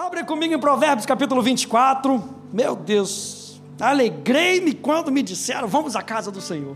Abre 0.00 0.24
comigo 0.24 0.54
em 0.54 0.58
Provérbios 0.58 1.04
capítulo 1.04 1.42
24. 1.42 2.24
Meu 2.50 2.74
Deus, 2.74 3.60
alegrei-me 3.78 4.72
quando 4.72 5.12
me 5.12 5.22
disseram: 5.22 5.68
Vamos 5.68 5.94
à 5.94 6.00
casa 6.00 6.30
do 6.30 6.40
Senhor. 6.40 6.74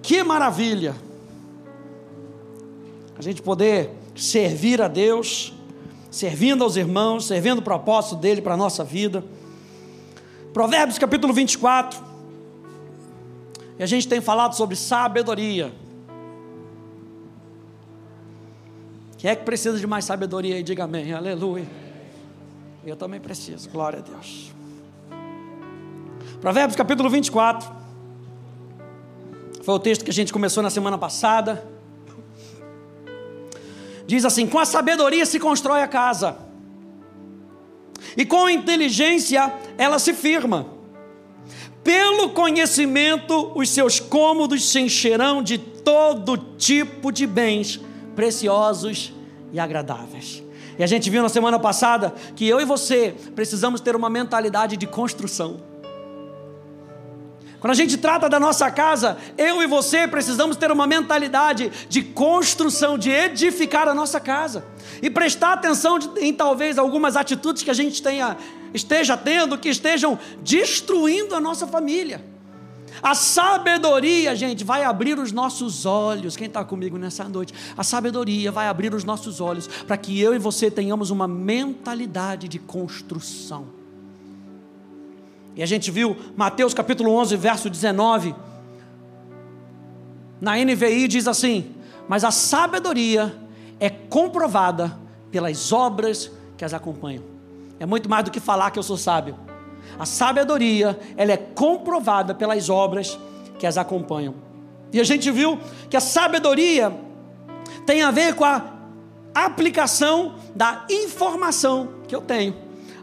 Que 0.00 0.22
maravilha! 0.22 0.94
A 3.18 3.20
gente 3.20 3.42
poder 3.42 3.90
servir 4.14 4.80
a 4.80 4.86
Deus, 4.86 5.52
servindo 6.08 6.62
aos 6.62 6.76
irmãos, 6.76 7.26
servindo 7.26 7.58
o 7.58 7.62
propósito 7.62 8.14
dele 8.14 8.40
para 8.40 8.54
a 8.54 8.56
nossa 8.56 8.84
vida. 8.84 9.24
Provérbios 10.52 10.98
capítulo 10.98 11.32
24. 11.32 12.00
E 13.76 13.82
a 13.82 13.86
gente 13.86 14.06
tem 14.06 14.20
falado 14.20 14.54
sobre 14.54 14.76
sabedoria. 14.76 15.74
Quem 19.24 19.30
é 19.30 19.36
que 19.36 19.42
precisa 19.42 19.78
de 19.78 19.86
mais 19.86 20.04
sabedoria 20.04 20.54
aí? 20.56 20.62
Diga 20.62 20.84
amém. 20.84 21.14
Aleluia. 21.14 21.66
Eu 22.84 22.94
também 22.94 23.18
preciso. 23.18 23.70
Glória 23.70 24.00
a 24.00 24.02
Deus. 24.02 24.52
Provérbios 26.42 26.76
capítulo 26.76 27.08
24. 27.08 27.66
Foi 29.62 29.74
o 29.74 29.78
texto 29.78 30.04
que 30.04 30.10
a 30.10 30.12
gente 30.12 30.30
começou 30.30 30.62
na 30.62 30.68
semana 30.68 30.98
passada. 30.98 31.66
Diz 34.06 34.26
assim: 34.26 34.46
Com 34.46 34.58
a 34.58 34.66
sabedoria 34.66 35.24
se 35.24 35.40
constrói 35.40 35.80
a 35.80 35.88
casa, 35.88 36.36
e 38.18 38.26
com 38.26 38.44
a 38.44 38.52
inteligência 38.52 39.54
ela 39.78 39.98
se 39.98 40.12
firma. 40.12 40.66
Pelo 41.82 42.28
conhecimento, 42.28 43.52
os 43.54 43.70
seus 43.70 43.98
cômodos 43.98 44.68
se 44.68 44.80
encherão 44.80 45.42
de 45.42 45.56
todo 45.56 46.36
tipo 46.58 47.10
de 47.10 47.26
bens 47.26 47.80
preciosos 48.14 49.13
e 49.54 49.60
agradáveis. 49.60 50.42
E 50.76 50.82
a 50.82 50.86
gente 50.86 51.08
viu 51.08 51.22
na 51.22 51.28
semana 51.28 51.60
passada 51.60 52.12
que 52.34 52.46
eu 52.46 52.60
e 52.60 52.64
você 52.64 53.14
precisamos 53.36 53.80
ter 53.80 53.94
uma 53.94 54.10
mentalidade 54.10 54.76
de 54.76 54.86
construção. 54.86 55.62
Quando 57.60 57.70
a 57.70 57.76
gente 57.76 57.96
trata 57.96 58.28
da 58.28 58.40
nossa 58.40 58.68
casa, 58.70 59.16
eu 59.38 59.62
e 59.62 59.66
você 59.66 60.08
precisamos 60.08 60.56
ter 60.56 60.72
uma 60.72 60.86
mentalidade 60.86 61.70
de 61.88 62.02
construção, 62.02 62.98
de 62.98 63.10
edificar 63.10 63.88
a 63.88 63.94
nossa 63.94 64.18
casa. 64.18 64.66
E 65.00 65.08
prestar 65.08 65.52
atenção 65.52 65.98
em 66.20 66.34
talvez 66.34 66.76
algumas 66.76 67.16
atitudes 67.16 67.62
que 67.62 67.70
a 67.70 67.74
gente 67.74 68.02
tenha, 68.02 68.36
esteja 68.74 69.16
tendo, 69.16 69.56
que 69.56 69.68
estejam 69.68 70.18
destruindo 70.42 71.34
a 71.34 71.40
nossa 71.40 71.66
família. 71.66 72.33
A 73.02 73.14
sabedoria, 73.14 74.34
gente, 74.36 74.64
vai 74.64 74.84
abrir 74.84 75.18
os 75.18 75.32
nossos 75.32 75.84
olhos. 75.84 76.36
Quem 76.36 76.46
está 76.46 76.64
comigo 76.64 76.96
nessa 76.96 77.24
noite? 77.28 77.52
A 77.76 77.82
sabedoria 77.82 78.52
vai 78.52 78.68
abrir 78.68 78.94
os 78.94 79.04
nossos 79.04 79.40
olhos 79.40 79.66
para 79.66 79.96
que 79.96 80.20
eu 80.20 80.34
e 80.34 80.38
você 80.38 80.70
tenhamos 80.70 81.10
uma 81.10 81.26
mentalidade 81.26 82.48
de 82.48 82.58
construção. 82.58 83.66
E 85.56 85.62
a 85.62 85.66
gente 85.66 85.90
viu 85.90 86.16
Mateus 86.36 86.74
capítulo 86.74 87.12
11, 87.12 87.36
verso 87.36 87.70
19. 87.70 88.34
Na 90.40 90.56
NVI 90.56 91.08
diz 91.08 91.28
assim: 91.28 91.74
Mas 92.08 92.24
a 92.24 92.30
sabedoria 92.30 93.34
é 93.78 93.88
comprovada 93.88 94.96
pelas 95.30 95.72
obras 95.72 96.30
que 96.56 96.64
as 96.64 96.74
acompanham. 96.74 97.22
É 97.78 97.86
muito 97.86 98.08
mais 98.08 98.24
do 98.24 98.30
que 98.30 98.40
falar 98.40 98.70
que 98.70 98.78
eu 98.78 98.82
sou 98.82 98.96
sábio. 98.96 99.36
A 99.98 100.06
sabedoria, 100.06 100.98
ela 101.16 101.32
é 101.32 101.36
comprovada 101.36 102.34
pelas 102.34 102.68
obras 102.68 103.18
que 103.58 103.66
as 103.66 103.78
acompanham. 103.78 104.34
E 104.92 105.00
a 105.00 105.04
gente 105.04 105.30
viu 105.30 105.58
que 105.88 105.96
a 105.96 106.00
sabedoria 106.00 106.92
tem 107.86 108.02
a 108.02 108.10
ver 108.10 108.34
com 108.34 108.44
a 108.44 108.64
aplicação 109.34 110.36
da 110.54 110.84
informação 110.88 111.88
que 112.06 112.14
eu 112.14 112.20
tenho. 112.20 112.54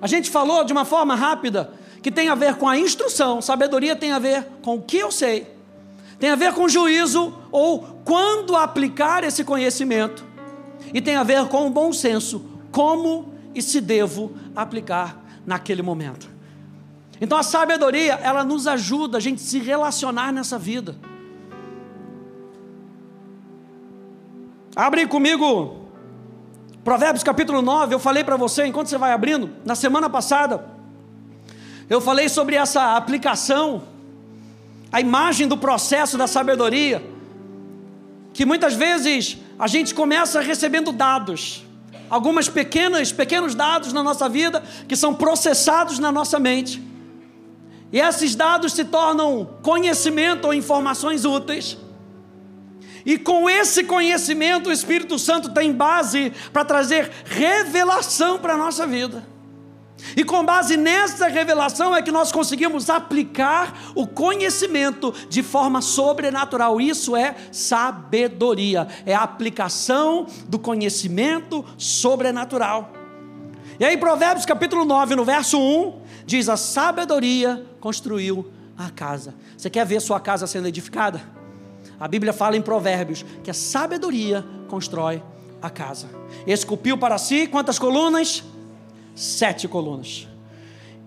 A 0.01 0.07
gente 0.07 0.29
falou 0.29 0.63
de 0.63 0.71
uma 0.71 0.85
forma 0.85 1.15
rápida 1.15 1.71
que 2.01 2.11
tem 2.11 2.29
a 2.29 2.35
ver 2.35 2.55
com 2.55 2.67
a 2.67 2.77
instrução, 2.77 3.41
sabedoria 3.41 3.95
tem 3.95 4.11
a 4.11 4.19
ver 4.19 4.45
com 4.63 4.75
o 4.75 4.81
que 4.81 4.97
eu 4.97 5.11
sei, 5.11 5.47
tem 6.19 6.31
a 6.31 6.35
ver 6.35 6.53
com 6.53 6.67
juízo 6.67 7.33
ou 7.51 8.01
quando 8.03 8.55
aplicar 8.55 9.23
esse 9.23 9.43
conhecimento, 9.43 10.25
e 10.93 10.99
tem 10.99 11.15
a 11.15 11.23
ver 11.23 11.45
com 11.45 11.67
o 11.67 11.69
bom 11.69 11.93
senso, 11.93 12.43
como 12.71 13.33
e 13.53 13.61
se 13.61 13.79
devo 13.79 14.31
aplicar 14.55 15.21
naquele 15.45 15.81
momento. 15.81 16.29
Então 17.21 17.37
a 17.37 17.43
sabedoria, 17.43 18.19
ela 18.23 18.43
nos 18.43 18.65
ajuda 18.65 19.19
a 19.19 19.21
gente 19.21 19.41
se 19.41 19.59
relacionar 19.59 20.33
nessa 20.33 20.57
vida. 20.57 20.95
Abre 24.75 25.05
comigo 25.05 25.81
Provérbios 26.83 27.23
capítulo 27.23 27.61
9, 27.61 27.93
eu 27.93 27.99
falei 27.99 28.23
para 28.23 28.35
você, 28.35 28.65
enquanto 28.65 28.87
você 28.87 28.97
vai 28.97 29.11
abrindo, 29.11 29.51
na 29.63 29.75
semana 29.75 30.09
passada, 30.09 30.65
eu 31.87 32.01
falei 32.01 32.27
sobre 32.27 32.55
essa 32.55 32.95
aplicação, 32.95 33.83
a 34.91 34.99
imagem 34.99 35.47
do 35.47 35.55
processo 35.55 36.17
da 36.17 36.25
sabedoria, 36.25 37.05
que 38.33 38.45
muitas 38.45 38.73
vezes 38.73 39.37
a 39.59 39.67
gente 39.67 39.93
começa 39.93 40.41
recebendo 40.41 40.91
dados, 40.91 41.63
algumas 42.09 42.49
pequenas, 42.49 43.11
pequenos 43.11 43.53
dados 43.53 43.93
na 43.93 44.01
nossa 44.01 44.27
vida 44.27 44.63
que 44.87 44.95
são 44.95 45.13
processados 45.13 45.99
na 45.99 46.11
nossa 46.11 46.39
mente. 46.39 46.90
E 47.91 47.99
esses 47.99 48.35
dados 48.35 48.73
se 48.73 48.85
tornam 48.85 49.49
conhecimento 49.61 50.45
ou 50.45 50.53
informações 50.53 51.25
úteis. 51.25 51.77
E 53.05 53.17
com 53.17 53.49
esse 53.49 53.83
conhecimento, 53.83 54.69
o 54.69 54.71
Espírito 54.71 55.17
Santo 55.17 55.49
tem 55.49 55.73
base 55.73 56.31
para 56.53 56.63
trazer 56.63 57.11
revelação 57.25 58.37
para 58.39 58.53
a 58.53 58.57
nossa 58.57 58.85
vida. 58.85 59.31
E 60.15 60.23
com 60.23 60.43
base 60.43 60.77
nessa 60.77 61.27
revelação 61.27 61.95
é 61.95 62.01
que 62.01 62.11
nós 62.11 62.31
conseguimos 62.31 62.89
aplicar 62.89 63.91
o 63.93 64.07
conhecimento 64.07 65.13
de 65.29 65.43
forma 65.43 65.81
sobrenatural. 65.81 66.81
Isso 66.81 67.15
é 67.15 67.35
sabedoria, 67.51 68.87
é 69.05 69.13
a 69.13 69.21
aplicação 69.21 70.25
do 70.47 70.57
conhecimento 70.57 71.63
sobrenatural. 71.77 72.91
E 73.79 73.85
aí, 73.85 73.97
Provérbios 73.97 74.45
capítulo 74.45 74.85
9, 74.85 75.15
no 75.15 75.25
verso 75.25 75.59
1, 75.59 76.00
diz: 76.25 76.49
A 76.49 76.57
sabedoria 76.57 77.65
construiu 77.79 78.51
a 78.77 78.89
casa. 78.89 79.33
Você 79.57 79.69
quer 79.69 79.85
ver 79.85 80.01
sua 80.01 80.19
casa 80.19 80.47
sendo 80.47 80.67
edificada? 80.67 81.21
A 81.99 82.07
Bíblia 82.07 82.33
fala 82.33 82.57
em 82.57 82.61
Provérbios 82.61 83.23
que 83.43 83.51
a 83.51 83.53
sabedoria 83.53 84.43
constrói 84.67 85.21
a 85.61 85.69
casa. 85.69 86.09
Esculpiu 86.47 86.97
para 86.97 87.17
si 87.17 87.47
quantas 87.47 87.77
colunas? 87.77 88.43
Sete 89.15 89.67
colunas. 89.67 90.27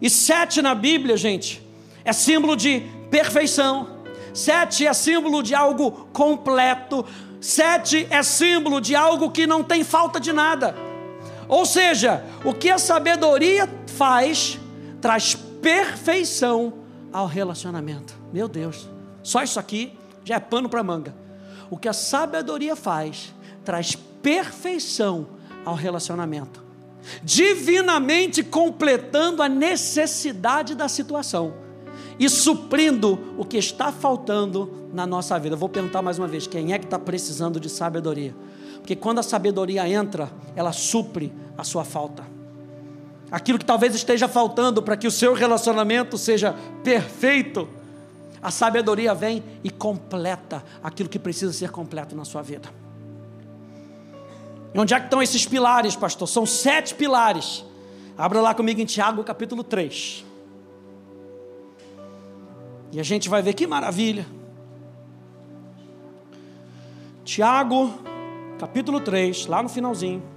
E 0.00 0.08
sete 0.08 0.62
na 0.62 0.74
Bíblia, 0.74 1.16
gente, 1.16 1.62
é 2.04 2.12
símbolo 2.12 2.56
de 2.56 2.82
perfeição. 3.10 3.88
Sete 4.32 4.86
é 4.86 4.92
símbolo 4.92 5.42
de 5.42 5.54
algo 5.54 6.08
completo. 6.12 7.04
Sete 7.40 8.06
é 8.10 8.22
símbolo 8.22 8.80
de 8.80 8.94
algo 8.94 9.30
que 9.30 9.46
não 9.46 9.62
tem 9.62 9.82
falta 9.82 10.20
de 10.20 10.32
nada. 10.32 10.74
Ou 11.48 11.66
seja, 11.66 12.24
o 12.44 12.54
que 12.54 12.70
a 12.70 12.78
sabedoria 12.78 13.68
faz, 13.86 14.58
traz 15.04 15.34
perfeição 15.34 16.72
ao 17.12 17.26
relacionamento. 17.26 18.14
Meu 18.32 18.48
Deus, 18.48 18.88
só 19.22 19.42
isso 19.42 19.60
aqui 19.60 19.92
já 20.24 20.36
é 20.36 20.40
pano 20.40 20.66
para 20.66 20.82
manga. 20.82 21.14
O 21.68 21.76
que 21.76 21.90
a 21.90 21.92
sabedoria 21.92 22.74
faz, 22.74 23.34
traz 23.66 23.94
perfeição 23.94 25.26
ao 25.62 25.74
relacionamento, 25.74 26.64
divinamente 27.22 28.42
completando 28.42 29.42
a 29.42 29.48
necessidade 29.48 30.74
da 30.74 30.88
situação 30.88 31.52
e 32.18 32.26
suprindo 32.26 33.34
o 33.36 33.44
que 33.44 33.58
está 33.58 33.92
faltando 33.92 34.88
na 34.90 35.06
nossa 35.06 35.38
vida. 35.38 35.54
Eu 35.54 35.58
vou 35.58 35.68
perguntar 35.68 36.00
mais 36.00 36.18
uma 36.18 36.26
vez: 36.26 36.46
quem 36.46 36.72
é 36.72 36.78
que 36.78 36.86
está 36.86 36.98
precisando 36.98 37.60
de 37.60 37.68
sabedoria? 37.68 38.34
Porque 38.76 38.96
quando 38.96 39.18
a 39.18 39.22
sabedoria 39.22 39.86
entra, 39.86 40.32
ela 40.56 40.72
supre 40.72 41.30
a 41.58 41.62
sua 41.62 41.84
falta 41.84 42.32
aquilo 43.34 43.58
que 43.58 43.64
talvez 43.64 43.92
esteja 43.96 44.28
faltando 44.28 44.80
para 44.80 44.96
que 44.96 45.08
o 45.08 45.10
seu 45.10 45.34
relacionamento 45.34 46.16
seja 46.16 46.54
perfeito, 46.84 47.68
a 48.40 48.48
sabedoria 48.48 49.12
vem 49.12 49.42
e 49.64 49.70
completa 49.70 50.64
aquilo 50.80 51.08
que 51.08 51.18
precisa 51.18 51.52
ser 51.52 51.72
completo 51.72 52.14
na 52.14 52.24
sua 52.24 52.42
vida. 52.42 52.68
E 54.72 54.78
onde 54.78 54.94
é 54.94 55.00
que 55.00 55.06
estão 55.06 55.20
esses 55.20 55.44
pilares, 55.44 55.96
pastor? 55.96 56.28
São 56.28 56.46
sete 56.46 56.94
pilares. 56.94 57.64
Abra 58.16 58.40
lá 58.40 58.54
comigo 58.54 58.80
em 58.80 58.84
Tiago 58.84 59.24
capítulo 59.24 59.64
3. 59.64 60.24
E 62.92 63.00
a 63.00 63.02
gente 63.02 63.28
vai 63.28 63.42
ver 63.42 63.54
que 63.54 63.66
maravilha. 63.66 64.24
Tiago, 67.24 67.92
capítulo 68.60 69.00
3, 69.00 69.46
lá 69.46 69.60
no 69.60 69.68
finalzinho. 69.68 70.33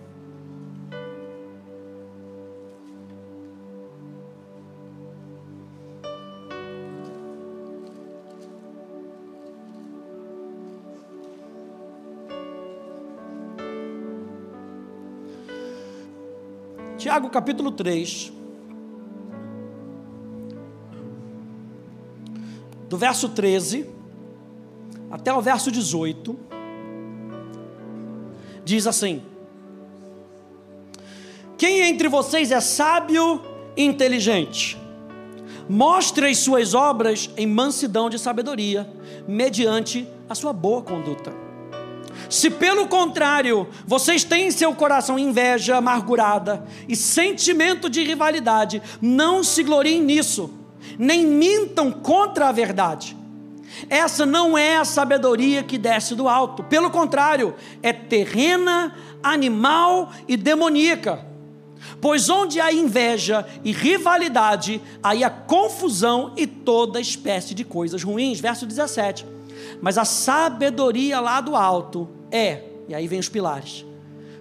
Tiago 17.17 17.31
capítulo 17.31 17.71
3. 17.71 18.31
Do 22.87 22.95
verso 22.95 23.29
13 23.29 23.89
até 25.09 25.33
o 25.33 25.41
verso 25.41 25.71
18. 25.71 26.37
Diz 28.63 28.85
assim: 28.85 29.23
Quem 31.57 31.89
entre 31.89 32.07
vocês 32.07 32.51
é 32.51 32.59
sábio 32.59 33.41
e 33.75 33.83
inteligente? 33.83 34.77
Mostre 35.67 36.27
as 36.27 36.37
suas 36.37 36.75
obras 36.75 37.31
em 37.35 37.47
mansidão 37.47 38.11
de 38.11 38.19
sabedoria, 38.19 38.87
mediante 39.27 40.07
a 40.29 40.35
sua 40.35 40.53
boa 40.53 40.83
conduta. 40.83 41.46
Se 42.29 42.49
pelo 42.49 42.87
contrário, 42.87 43.67
vocês 43.85 44.23
têm 44.23 44.47
em 44.47 44.51
seu 44.51 44.73
coração 44.73 45.17
inveja 45.17 45.77
amargurada 45.77 46.65
e 46.87 46.95
sentimento 46.95 47.89
de 47.89 48.03
rivalidade, 48.03 48.81
não 49.01 49.43
se 49.43 49.63
gloriem 49.63 50.01
nisso, 50.01 50.51
nem 50.97 51.25
mintam 51.25 51.91
contra 51.91 52.49
a 52.49 52.51
verdade. 52.51 53.15
Essa 53.89 54.25
não 54.25 54.57
é 54.57 54.77
a 54.77 54.85
sabedoria 54.85 55.63
que 55.63 55.77
desce 55.77 56.15
do 56.15 56.27
alto, 56.27 56.63
pelo 56.63 56.89
contrário, 56.89 57.55
é 57.81 57.93
terrena, 57.93 58.95
animal 59.21 60.11
e 60.27 60.35
demoníaca. 60.35 61.25
Pois 62.01 62.29
onde 62.29 62.59
há 62.59 62.71
inveja 62.73 63.45
e 63.63 63.71
rivalidade, 63.71 64.81
aí 65.01 65.23
há 65.23 65.29
confusão 65.29 66.33
e 66.35 66.45
toda 66.45 66.99
espécie 66.99 67.53
de 67.53 67.63
coisas 67.63 68.03
ruins. 68.03 68.39
Verso 68.39 68.65
17. 68.65 69.36
Mas 69.81 69.97
a 69.97 70.05
sabedoria 70.05 71.19
lá 71.19 71.41
do 71.41 71.55
alto 71.55 72.07
é, 72.31 72.63
e 72.87 72.95
aí 72.95 73.07
vem 73.07 73.19
os 73.19 73.29
pilares: 73.29 73.85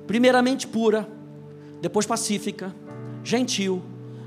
primeiramente 0.07 0.67
pura, 0.67 1.09
depois 1.81 2.07
pacífica, 2.07 2.75
gentil, 3.23 3.83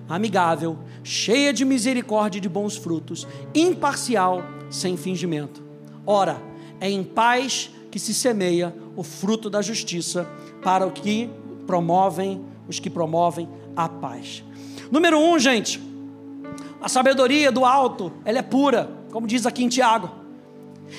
amigável, 0.08 0.78
cheia 1.04 1.54
de 1.54 1.64
misericórdia 1.64 2.40
e 2.40 2.42
de 2.42 2.50
bons 2.50 2.76
frutos, 2.76 3.28
imparcial, 3.54 4.44
sem 4.70 4.98
fingimento. 4.98 5.64
Ora, 6.06 6.42
é 6.80 6.90
em 6.90 7.04
paz 7.04 7.70
que 7.92 8.00
se 8.00 8.14
semeia 8.14 8.74
o 8.96 9.04
fruto 9.04 9.50
da 9.50 9.62
justiça 9.62 10.28
para 10.62 10.86
o 10.86 10.92
que 10.92 11.30
promovem 11.66 12.46
os 12.68 12.80
que 12.80 12.90
promovem 12.90 13.50
a 13.76 13.90
paz. 13.90 14.44
Número 14.92 15.20
um, 15.20 15.40
gente, 15.40 15.82
a 16.82 16.88
sabedoria 16.88 17.52
do 17.52 17.66
alto, 17.66 18.12
ela 18.24 18.40
é 18.40 18.44
pura, 18.44 18.90
como 19.12 19.26
diz 19.26 19.46
aqui 19.46 19.64
em 19.64 19.70
Tiago. 19.70 20.10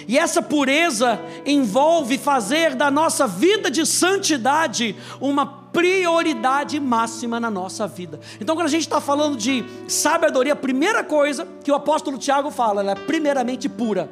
E 0.07 0.19
essa 0.19 0.43
pureza 0.43 1.21
envolve 1.45 2.19
fazer 2.19 2.75
da 2.75 2.91
nossa 2.91 3.27
vida 3.27 3.71
de 3.71 3.85
santidade 3.87 4.97
uma 5.21 5.47
prioridade 5.73 6.81
máxima 6.81 7.39
na 7.39 7.51
nossa 7.51 7.87
vida. 7.87 8.21
Então, 8.41 8.57
quando 8.57 8.67
a 8.67 8.71
gente 8.71 8.83
está 8.83 9.01
falando 9.01 9.37
de 9.37 9.65
sabedoria, 9.89 10.53
a 10.53 10.57
primeira 10.57 11.05
coisa 11.05 11.47
que 11.63 11.71
o 11.71 11.75
apóstolo 11.75 12.19
Tiago 12.19 12.51
fala, 12.51 12.81
ela 12.81 12.93
é 12.93 12.95
primeiramente 12.95 13.69
pura. 13.69 14.11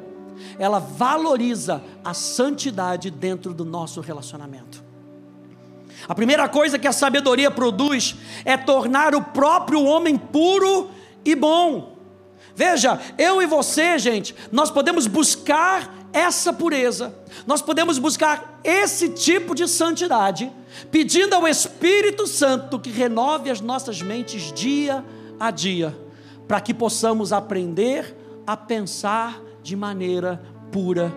Ela 0.57 0.79
valoriza 0.79 1.81
a 2.03 2.13
santidade 2.13 3.11
dentro 3.11 3.53
do 3.53 3.65
nosso 3.65 3.99
relacionamento. 3.99 4.83
A 6.07 6.15
primeira 6.15 6.47
coisa 6.47 6.79
que 6.79 6.87
a 6.87 6.93
sabedoria 6.93 7.51
produz 7.51 8.15
é 8.45 8.55
tornar 8.55 9.13
o 9.13 9.21
próprio 9.21 9.83
homem 9.83 10.17
puro 10.17 10.89
e 11.25 11.35
bom. 11.35 11.98
Veja, 12.59 12.99
eu 13.17 13.41
e 13.41 13.45
você, 13.45 13.97
gente, 13.97 14.35
nós 14.51 14.69
podemos 14.69 15.07
buscar 15.07 16.09
essa 16.11 16.51
pureza, 16.51 17.15
nós 17.47 17.61
podemos 17.61 17.97
buscar 17.97 18.59
esse 18.65 19.07
tipo 19.11 19.55
de 19.55 19.65
santidade, 19.65 20.51
pedindo 20.91 21.33
ao 21.35 21.47
Espírito 21.47 22.27
Santo 22.27 22.77
que 22.77 22.89
renove 22.89 23.49
as 23.49 23.61
nossas 23.61 24.01
mentes 24.01 24.51
dia 24.51 25.05
a 25.39 25.51
dia, 25.51 25.97
para 26.49 26.59
que 26.59 26.73
possamos 26.73 27.31
aprender 27.31 28.13
a 28.45 28.57
pensar 28.57 29.41
de 29.63 29.77
maneira 29.77 30.43
pura, 30.69 31.13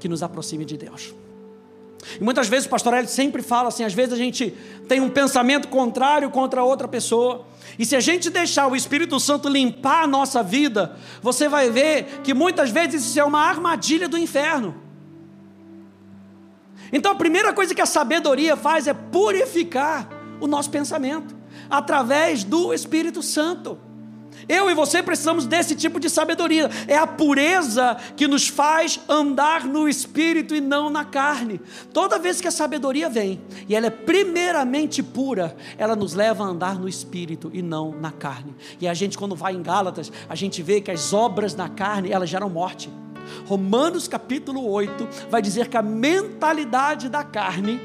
que 0.00 0.08
nos 0.08 0.20
aproxime 0.20 0.64
de 0.64 0.76
Deus. 0.76 1.14
E 2.20 2.22
muitas 2.22 2.48
vezes 2.48 2.66
o 2.66 2.68
pastor 2.70 2.94
Hélio 2.94 3.08
sempre 3.08 3.42
fala 3.42 3.68
assim: 3.68 3.84
às 3.84 3.94
vezes 3.94 4.12
a 4.12 4.16
gente 4.16 4.54
tem 4.88 5.00
um 5.00 5.10
pensamento 5.10 5.68
contrário 5.68 6.30
contra 6.30 6.62
outra 6.62 6.86
pessoa. 6.86 7.46
E 7.78 7.84
se 7.84 7.96
a 7.96 8.00
gente 8.00 8.30
deixar 8.30 8.68
o 8.68 8.76
Espírito 8.76 9.18
Santo 9.20 9.48
limpar 9.48 10.04
a 10.04 10.06
nossa 10.06 10.42
vida, 10.42 10.96
você 11.20 11.48
vai 11.48 11.70
ver 11.70 12.20
que 12.22 12.32
muitas 12.32 12.70
vezes 12.70 13.04
isso 13.04 13.20
é 13.20 13.24
uma 13.24 13.40
armadilha 13.40 14.08
do 14.08 14.16
inferno. 14.16 14.74
Então 16.92 17.12
a 17.12 17.16
primeira 17.16 17.52
coisa 17.52 17.74
que 17.74 17.82
a 17.82 17.86
sabedoria 17.86 18.56
faz 18.56 18.86
é 18.86 18.94
purificar 18.94 20.08
o 20.40 20.46
nosso 20.46 20.70
pensamento 20.70 21.34
através 21.68 22.44
do 22.44 22.72
Espírito 22.72 23.22
Santo. 23.22 23.78
Eu 24.48 24.70
e 24.70 24.74
você 24.74 25.02
precisamos 25.02 25.46
desse 25.46 25.74
tipo 25.74 25.98
de 25.98 26.08
sabedoria. 26.08 26.70
É 26.86 26.96
a 26.96 27.06
pureza 27.06 27.96
que 28.16 28.28
nos 28.28 28.48
faz 28.48 29.00
andar 29.08 29.64
no 29.64 29.88
espírito 29.88 30.54
e 30.54 30.60
não 30.60 30.90
na 30.90 31.04
carne. 31.04 31.60
Toda 31.92 32.18
vez 32.18 32.40
que 32.40 32.48
a 32.48 32.52
sabedoria 32.52 33.08
vem 33.08 33.40
e 33.68 33.74
ela 33.74 33.86
é 33.86 33.90
primeiramente 33.90 35.02
pura, 35.02 35.56
ela 35.78 35.96
nos 35.96 36.14
leva 36.14 36.44
a 36.44 36.46
andar 36.46 36.78
no 36.78 36.88
espírito 36.88 37.50
e 37.52 37.62
não 37.62 37.92
na 37.92 38.10
carne. 38.10 38.54
E 38.80 38.86
a 38.86 38.94
gente 38.94 39.16
quando 39.16 39.34
vai 39.34 39.54
em 39.54 39.62
Gálatas, 39.62 40.12
a 40.28 40.34
gente 40.34 40.62
vê 40.62 40.80
que 40.80 40.90
as 40.90 41.12
obras 41.12 41.54
na 41.54 41.68
carne, 41.68 42.12
elas 42.12 42.28
geram 42.28 42.48
morte. 42.48 42.90
Romanos 43.46 44.06
capítulo 44.06 44.68
8 44.68 45.08
vai 45.28 45.42
dizer 45.42 45.68
que 45.68 45.76
a 45.76 45.82
mentalidade 45.82 47.08
da 47.08 47.24
carne, 47.24 47.80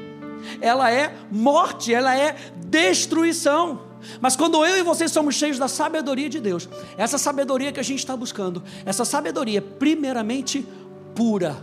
ela 0.60 0.90
é 0.90 1.14
morte, 1.30 1.92
ela 1.92 2.16
é 2.16 2.36
destruição. 2.56 3.91
Mas 4.20 4.36
quando 4.36 4.64
eu 4.64 4.78
e 4.78 4.82
você 4.82 5.08
somos 5.08 5.34
cheios 5.34 5.58
da 5.58 5.68
sabedoria 5.68 6.28
de 6.28 6.40
Deus, 6.40 6.68
essa 6.96 7.18
sabedoria 7.18 7.72
que 7.72 7.80
a 7.80 7.82
gente 7.82 7.98
está 7.98 8.16
buscando, 8.16 8.62
essa 8.84 9.04
sabedoria 9.04 9.60
primeiramente 9.62 10.66
pura, 11.14 11.62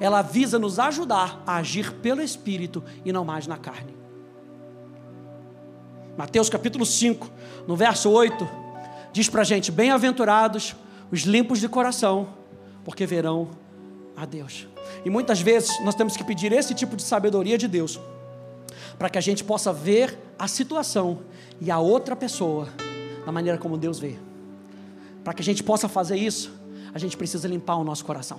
ela 0.00 0.22
visa 0.22 0.58
nos 0.58 0.78
ajudar 0.78 1.42
a 1.46 1.56
agir 1.56 1.92
pelo 1.94 2.22
Espírito 2.22 2.82
e 3.04 3.12
não 3.12 3.24
mais 3.24 3.46
na 3.46 3.56
carne. 3.56 3.96
Mateus 6.16 6.48
capítulo 6.48 6.86
5, 6.86 7.30
no 7.66 7.76
verso 7.76 8.10
8, 8.10 8.48
diz 9.12 9.28
para 9.28 9.42
a 9.42 9.44
gente: 9.44 9.70
Bem-aventurados 9.70 10.74
os 11.10 11.20
limpos 11.20 11.60
de 11.60 11.68
coração, 11.68 12.28
porque 12.84 13.06
verão 13.06 13.50
a 14.16 14.24
Deus. 14.24 14.66
E 15.04 15.10
muitas 15.10 15.40
vezes 15.40 15.78
nós 15.84 15.94
temos 15.94 16.16
que 16.16 16.24
pedir 16.24 16.52
esse 16.52 16.74
tipo 16.74 16.96
de 16.96 17.02
sabedoria 17.02 17.58
de 17.58 17.68
Deus, 17.68 18.00
para 18.98 19.08
que 19.08 19.18
a 19.18 19.20
gente 19.20 19.44
possa 19.44 19.72
ver 19.72 20.18
a 20.38 20.48
situação 20.48 21.20
e 21.60 21.70
a 21.70 21.78
outra 21.78 22.16
pessoa 22.16 22.68
da 23.24 23.32
maneira 23.32 23.58
como 23.58 23.76
Deus 23.76 23.98
vê. 23.98 24.16
Para 25.22 25.34
que 25.34 25.42
a 25.42 25.44
gente 25.44 25.62
possa 25.62 25.88
fazer 25.88 26.16
isso, 26.16 26.52
a 26.94 26.98
gente 26.98 27.16
precisa 27.16 27.48
limpar 27.48 27.76
o 27.76 27.84
nosso 27.84 28.04
coração. 28.04 28.38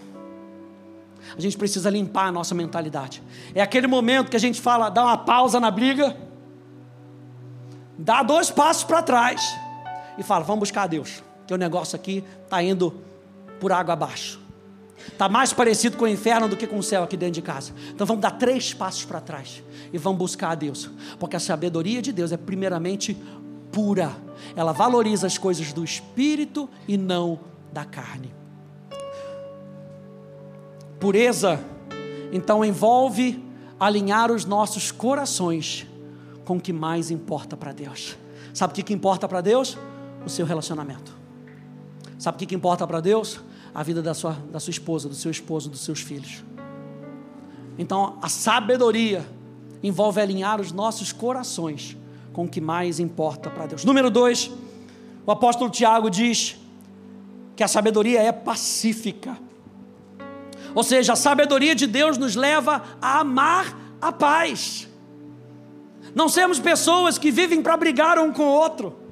A 1.38 1.42
gente 1.42 1.58
precisa 1.58 1.90
limpar 1.90 2.28
a 2.28 2.32
nossa 2.32 2.56
mentalidade. 2.56 3.22
É 3.54 3.62
aquele 3.62 3.88
momento 3.88 4.30
que 4.30 4.38
a 4.38 4.40
gente 4.40 4.62
fala, 4.62 4.90
dá 4.90 5.04
uma 5.04 5.18
pausa 5.18 5.60
na 5.60 5.70
briga, 5.70 6.16
dá 7.98 8.24
dois 8.24 8.50
passos 8.50 8.84
para 8.84 9.02
trás 9.02 9.42
e 10.18 10.24
fala: 10.24 10.44
vamos 10.44 10.62
buscar 10.62 10.84
a 10.84 10.88
Deus, 10.88 11.22
que 11.46 11.54
o 11.54 11.58
negócio 11.58 11.96
aqui 11.96 12.24
está 12.44 12.64
indo 12.64 12.96
por 13.60 13.72
água 13.72 13.94
abaixo. 13.94 14.47
Está 15.08 15.28
mais 15.28 15.54
parecido 15.54 15.98
com 15.98 16.06
o 16.06 16.08
inferno 16.08 16.48
do 16.48 16.56
que 16.56 16.68
com 16.68 16.78
o 16.78 16.84
céu 16.84 17.04
aqui 17.04 17.18
dentro 17.18 17.36
de 17.36 17.42
casa. 17.42 17.74
Então 17.90 18.06
vamos 18.06 18.22
dar 18.22 18.32
três 18.32 18.74
passos 18.74 19.06
para 19.06 19.20
trás 19.20 19.64
e 19.92 19.98
vamos 19.98 20.20
buscar 20.20 20.52
a 20.52 20.56
Deus, 20.56 20.90
porque 21.20 21.36
a 21.36 21.40
sabedoria 21.40 22.02
de 22.02 22.12
Deus 22.12 22.32
é 22.32 22.38
primeiramente 22.38 23.18
pura, 23.72 24.12
ela 24.56 24.72
valoriza 24.72 25.28
as 25.28 25.38
coisas 25.38 25.74
do 25.74 25.84
espírito 25.84 26.70
e 26.88 26.98
não 26.98 27.40
da 27.72 27.86
carne. 27.86 28.34
Pureza, 31.00 31.64
então, 32.32 32.64
envolve 32.64 33.44
alinhar 33.80 34.32
os 34.32 34.46
nossos 34.46 34.92
corações 34.92 35.88
com 36.44 36.58
o 36.58 36.62
que 36.62 36.74
mais 36.74 37.12
importa 37.12 37.56
para 37.56 37.72
Deus. 37.72 38.18
Sabe 38.54 38.72
o 38.72 38.76
que, 38.76 38.84
que 38.84 38.94
importa 38.94 39.28
para 39.28 39.42
Deus? 39.42 39.78
O 40.26 40.30
seu 40.30 40.46
relacionamento. 40.46 41.16
Sabe 42.18 42.36
o 42.36 42.40
que, 42.40 42.46
que 42.48 42.56
importa 42.56 42.88
para 42.88 43.00
Deus? 43.00 43.40
A 43.78 43.84
vida 43.84 44.02
da 44.02 44.16
sua, 44.16 44.36
da 44.52 44.60
sua 44.60 44.72
esposa, 44.72 45.08
do 45.08 45.14
seu 45.14 45.30
esposo, 45.30 45.70
dos 45.70 45.82
seus 45.82 46.02
filhos. 46.02 46.44
Então, 47.78 48.18
a 48.24 48.28
sabedoria 48.28 49.24
envolve 49.84 50.20
alinhar 50.20 50.60
os 50.60 50.72
nossos 50.72 51.12
corações 51.12 51.96
com 52.34 52.46
o 52.46 52.50
que 52.50 52.60
mais 52.60 53.00
importa 53.00 53.52
para 53.52 53.68
Deus. 53.68 53.86
Número 53.86 54.10
dois, 54.10 54.50
o 55.28 55.32
apóstolo 55.32 55.70
Tiago 55.70 56.10
diz 56.10 56.58
que 57.56 57.64
a 57.64 57.68
sabedoria 57.68 58.20
é 58.20 58.32
pacífica. 58.32 59.38
Ou 60.74 60.82
seja, 60.82 61.14
a 61.14 61.16
sabedoria 61.16 61.76
de 61.76 61.86
Deus 61.86 62.18
nos 62.18 62.36
leva 62.36 62.82
a 63.00 63.20
amar 63.20 63.78
a 64.02 64.12
paz. 64.12 64.88
Não 66.16 66.28
sermos 66.28 66.60
pessoas 66.60 67.20
que 67.20 67.30
vivem 67.30 67.62
para 67.62 67.78
brigar 67.78 68.18
um 68.18 68.34
com 68.34 68.42
o 68.42 68.52
outro. 68.52 69.07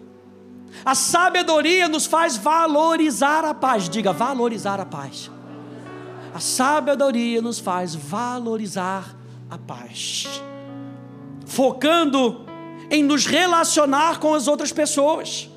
A 0.84 0.96
sabedoria 0.96 1.88
nos 1.88 2.06
faz 2.06 2.38
valorizar 2.38 3.44
a 3.46 3.54
paz. 3.54 3.90
Diga, 3.90 4.14
valorizar 4.14 4.80
a 4.80 4.86
paz. 4.86 5.32
A 6.34 6.40
sabedoria 6.40 7.42
nos 7.42 7.60
faz 7.60 7.96
valorizar 7.96 9.16
a 9.50 9.58
paz 9.58 10.42
focando 11.46 12.46
em 12.90 13.04
nos 13.04 13.26
relacionar 13.26 14.20
com 14.20 14.34
as 14.34 14.48
outras 14.48 14.72
pessoas. 14.72 15.50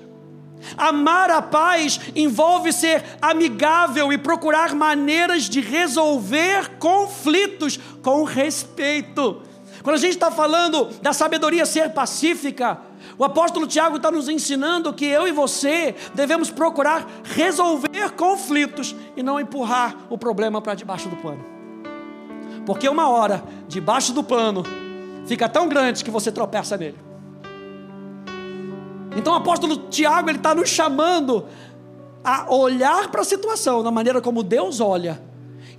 Amar 0.77 1.31
a 1.31 1.41
paz 1.41 2.01
envolve 2.15 2.73
ser 2.73 3.05
amigável 3.23 4.13
e 4.13 4.19
procurar 4.19 4.75
maneiras 4.75 5.49
de 5.49 5.61
resolver 5.61 6.79
conflitos 6.79 7.79
com 8.03 8.25
respeito. 8.25 9.43
Quando 9.83 9.97
a 9.97 10.01
gente 10.01 10.15
está 10.15 10.31
falando 10.31 10.87
da 11.01 11.13
sabedoria 11.13 11.65
ser 11.65 11.91
pacífica, 11.91 12.79
o 13.19 13.25
apóstolo 13.25 13.67
Tiago 13.67 13.97
está 13.97 14.11
nos 14.11 14.29
ensinando 14.29 14.93
que 14.93 15.05
eu 15.05 15.27
e 15.27 15.33
você 15.33 15.95
devemos 16.15 16.51
procurar 16.51 17.05
resolver 17.25 18.13
conflitos 18.17 18.95
e 19.17 19.23
não 19.23 19.41
empurrar 19.41 19.97
o 20.09 20.17
problema 20.17 20.63
para 20.63 20.75
debaixo 20.75 21.09
do 21.09 21.17
pano. 21.17 21.45
Porque 22.65 22.89
uma 22.89 23.09
hora, 23.09 23.43
debaixo 23.67 24.13
do 24.13 24.23
pano, 24.23 24.63
fica 25.27 25.49
tão 25.49 25.69
grande 25.69 26.05
que 26.05 26.11
você 26.11 26.31
tropeça 26.31 26.77
nele. 26.77 26.99
Então 29.17 29.33
o 29.33 29.37
apóstolo 29.37 29.89
Tiago 29.89 30.31
ele 30.31 30.39
está 30.39 30.55
nos 30.55 30.69
chamando 30.69 31.47
a 32.23 32.55
olhar 32.55 33.11
para 33.11 33.23
a 33.23 33.25
situação 33.25 33.83
da 33.83 33.91
maneira 33.91 34.21
como 34.21 34.45
Deus 34.45 34.81
olha 34.81 35.28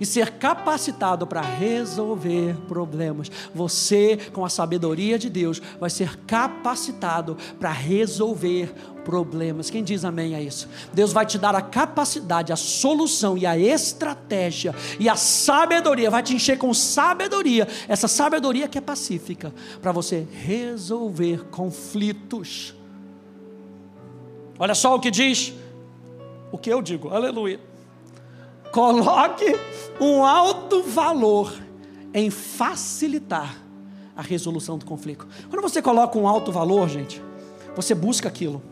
e 0.00 0.06
ser 0.06 0.32
capacitado 0.32 1.26
para 1.26 1.42
resolver 1.42 2.56
problemas. 2.66 3.30
Você, 3.54 4.16
com 4.32 4.44
a 4.44 4.48
sabedoria 4.48 5.18
de 5.18 5.28
Deus, 5.28 5.60
vai 5.78 5.90
ser 5.90 6.16
capacitado 6.20 7.36
para 7.58 7.70
resolver 7.70 8.72
problemas. 9.04 9.68
Quem 9.68 9.84
diz 9.84 10.04
amém 10.04 10.34
a 10.34 10.40
isso? 10.40 10.68
Deus 10.92 11.12
vai 11.12 11.26
te 11.26 11.36
dar 11.38 11.54
a 11.54 11.60
capacidade, 11.60 12.52
a 12.52 12.56
solução 12.56 13.36
e 13.36 13.44
a 13.44 13.58
estratégia 13.58 14.74
e 14.98 15.08
a 15.08 15.16
sabedoria, 15.16 16.10
vai 16.10 16.22
te 16.22 16.34
encher 16.34 16.56
com 16.56 16.72
sabedoria, 16.72 17.68
essa 17.88 18.08
sabedoria 18.08 18.68
que 18.68 18.78
é 18.78 18.80
pacífica, 18.80 19.52
para 19.82 19.92
você 19.92 20.26
resolver 20.32 21.44
conflitos. 21.50 22.74
Olha 24.58 24.74
só 24.74 24.94
o 24.94 25.00
que 25.00 25.10
diz, 25.10 25.54
o 26.52 26.58
que 26.58 26.70
eu 26.70 26.82
digo, 26.82 27.08
aleluia. 27.08 27.69
Coloque 28.72 29.56
um 30.00 30.24
alto 30.24 30.82
valor 30.82 31.52
em 32.14 32.30
facilitar 32.30 33.56
a 34.16 34.22
resolução 34.22 34.78
do 34.78 34.84
conflito. 34.84 35.26
Quando 35.48 35.62
você 35.62 35.80
coloca 35.80 36.18
um 36.18 36.28
alto 36.28 36.52
valor, 36.52 36.88
gente, 36.88 37.22
você 37.74 37.94
busca 37.94 38.28
aquilo. 38.28 38.62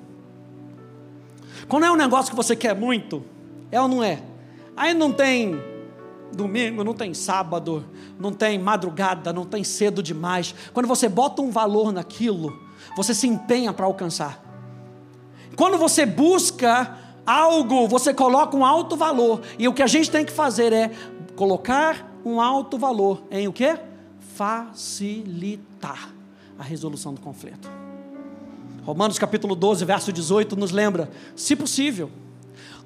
Quando 1.68 1.86
é 1.86 1.90
um 1.90 1.96
negócio 1.96 2.30
que 2.30 2.36
você 2.36 2.54
quer 2.54 2.74
muito, 2.74 3.24
é 3.70 3.80
ou 3.80 3.88
não 3.88 4.02
é? 4.02 4.22
Aí 4.76 4.94
não 4.94 5.12
tem 5.12 5.60
domingo, 6.32 6.84
não 6.84 6.94
tem 6.94 7.14
sábado, 7.14 7.84
não 8.18 8.32
tem 8.32 8.58
madrugada, 8.58 9.32
não 9.32 9.44
tem 9.44 9.64
cedo 9.64 10.02
demais. 10.02 10.54
Quando 10.72 10.86
você 10.86 11.08
bota 11.08 11.42
um 11.42 11.50
valor 11.50 11.92
naquilo, 11.92 12.58
você 12.96 13.14
se 13.14 13.26
empenha 13.26 13.72
para 13.72 13.86
alcançar. 13.86 14.44
Quando 15.56 15.76
você 15.76 16.06
busca 16.06 16.96
algo, 17.28 17.86
você 17.86 18.14
coloca 18.14 18.56
um 18.56 18.64
alto 18.64 18.96
valor. 18.96 19.42
E 19.58 19.68
o 19.68 19.74
que 19.74 19.82
a 19.82 19.86
gente 19.86 20.10
tem 20.10 20.24
que 20.24 20.32
fazer 20.32 20.72
é 20.72 20.90
colocar 21.36 22.10
um 22.24 22.40
alto 22.40 22.78
valor 22.78 23.22
em 23.30 23.46
o 23.46 23.52
que? 23.52 23.78
Facilitar 24.34 26.08
a 26.58 26.62
resolução 26.62 27.12
do 27.12 27.20
conflito. 27.20 27.70
Romanos 28.82 29.18
capítulo 29.18 29.54
12, 29.54 29.84
verso 29.84 30.10
18 30.10 30.56
nos 30.56 30.70
lembra: 30.70 31.10
se 31.36 31.54
possível, 31.54 32.10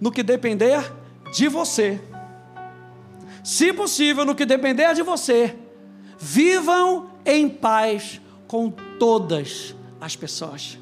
no 0.00 0.10
que 0.10 0.24
depender 0.24 0.92
de 1.32 1.46
você, 1.46 2.00
se 3.44 3.72
possível, 3.72 4.24
no 4.24 4.34
que 4.34 4.44
depender 4.44 4.92
de 4.92 5.02
você, 5.02 5.56
vivam 6.18 7.10
em 7.24 7.48
paz 7.48 8.20
com 8.48 8.70
todas 8.98 9.72
as 10.00 10.16
pessoas. 10.16 10.81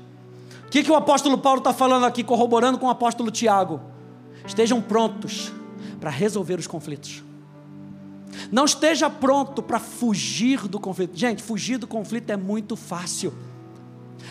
O 0.71 0.73
que, 0.73 0.85
que 0.85 0.91
o 0.93 0.95
apóstolo 0.95 1.37
Paulo 1.37 1.59
está 1.59 1.73
falando 1.73 2.07
aqui, 2.07 2.23
corroborando 2.23 2.79
com 2.79 2.87
o 2.87 2.91
apóstolo 2.91 3.29
Tiago? 3.29 3.81
Estejam 4.47 4.81
prontos 4.81 5.53
para 6.01 6.11
resolver 6.11 6.61
os 6.61 6.69
conflitos. 6.69 7.25
Não 8.53 8.67
esteja 8.67 9.11
pronto 9.11 9.65
para 9.65 9.81
fugir 9.81 10.69
do 10.69 10.79
conflito. 10.79 11.19
Gente, 11.19 11.43
fugir 11.43 11.77
do 11.77 11.89
conflito 11.89 12.31
é 12.31 12.37
muito 12.37 12.77
fácil. 12.77 13.35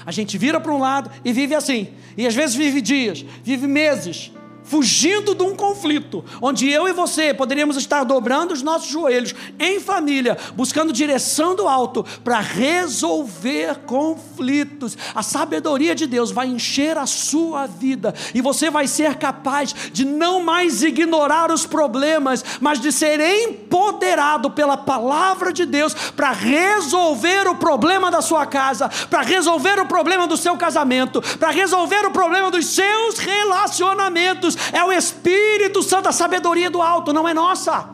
A 0.06 0.14
gente 0.14 0.38
vira 0.38 0.62
para 0.62 0.72
um 0.72 0.80
lado 0.80 1.12
e 1.26 1.34
vive 1.34 1.54
assim. 1.54 1.90
E 2.16 2.26
às 2.26 2.34
vezes 2.34 2.56
vive 2.56 2.80
dias, 2.80 3.26
vive 3.44 3.68
meses, 3.68 4.32
fugindo 4.70 5.34
de 5.34 5.42
um 5.42 5.56
conflito, 5.56 6.24
onde 6.40 6.70
eu 6.70 6.88
e 6.88 6.94
você 6.94 7.34
poderíamos 7.34 7.76
estar 7.76 8.04
dobrando 8.04 8.54
os 8.54 8.62
nossos 8.62 8.88
joelhos 8.88 9.34
em 9.58 9.80
família, 9.80 10.38
buscando 10.56 10.94
direção 10.94 11.56
do 11.56 11.68
alto 11.68 12.06
para 12.24 12.40
resolver 12.40 13.80
conflitos. 13.88 14.96
A 15.16 15.24
sabedoria 15.24 15.96
de 15.96 16.06
Deus 16.06 16.30
vai 16.30 16.46
encher 16.46 17.00
a 17.00 17.08
sua 17.08 17.66
vida 17.66 18.14
e 18.32 18.42
você 18.42 18.70
vai 18.70 18.88
ser 18.88 19.16
capaz 19.16 19.74
de 19.92 20.06
não 20.06 20.44
mais 20.44 20.84
ignorar 20.84 21.52
os 21.52 21.66
problemas, 21.66 22.46
mas 22.62 22.80
de 22.80 22.92
ser 22.92 23.20
empoderado 23.20 24.52
pela 24.52 24.78
palavra 24.78 25.52
de 25.52 25.66
Deus 25.66 25.96
para 26.16 26.32
resolver 26.32 27.48
o 27.48 27.56
problema 27.56 28.12
da 28.12 28.22
sua 28.22 28.46
casa, 28.46 28.88
para 29.10 29.24
resolver 29.24 29.80
o 29.80 29.88
problema 29.88 30.28
do 30.28 30.38
seu 30.38 30.56
casamento, 30.58 31.24
para 31.40 31.50
resolver 31.50 32.06
o 32.06 32.12
problema 32.12 32.52
dos 32.52 32.68
seus 32.68 33.18
relacionamentos 33.18 34.59
é 34.74 34.84
o 34.84 34.92
Espírito 34.92 35.82
Santo, 35.84 36.10
a 36.10 36.12
sabedoria 36.12 36.70
do 36.70 36.82
alto, 36.82 37.14
não 37.14 37.28
é 37.28 37.34
nossa. 37.34 37.90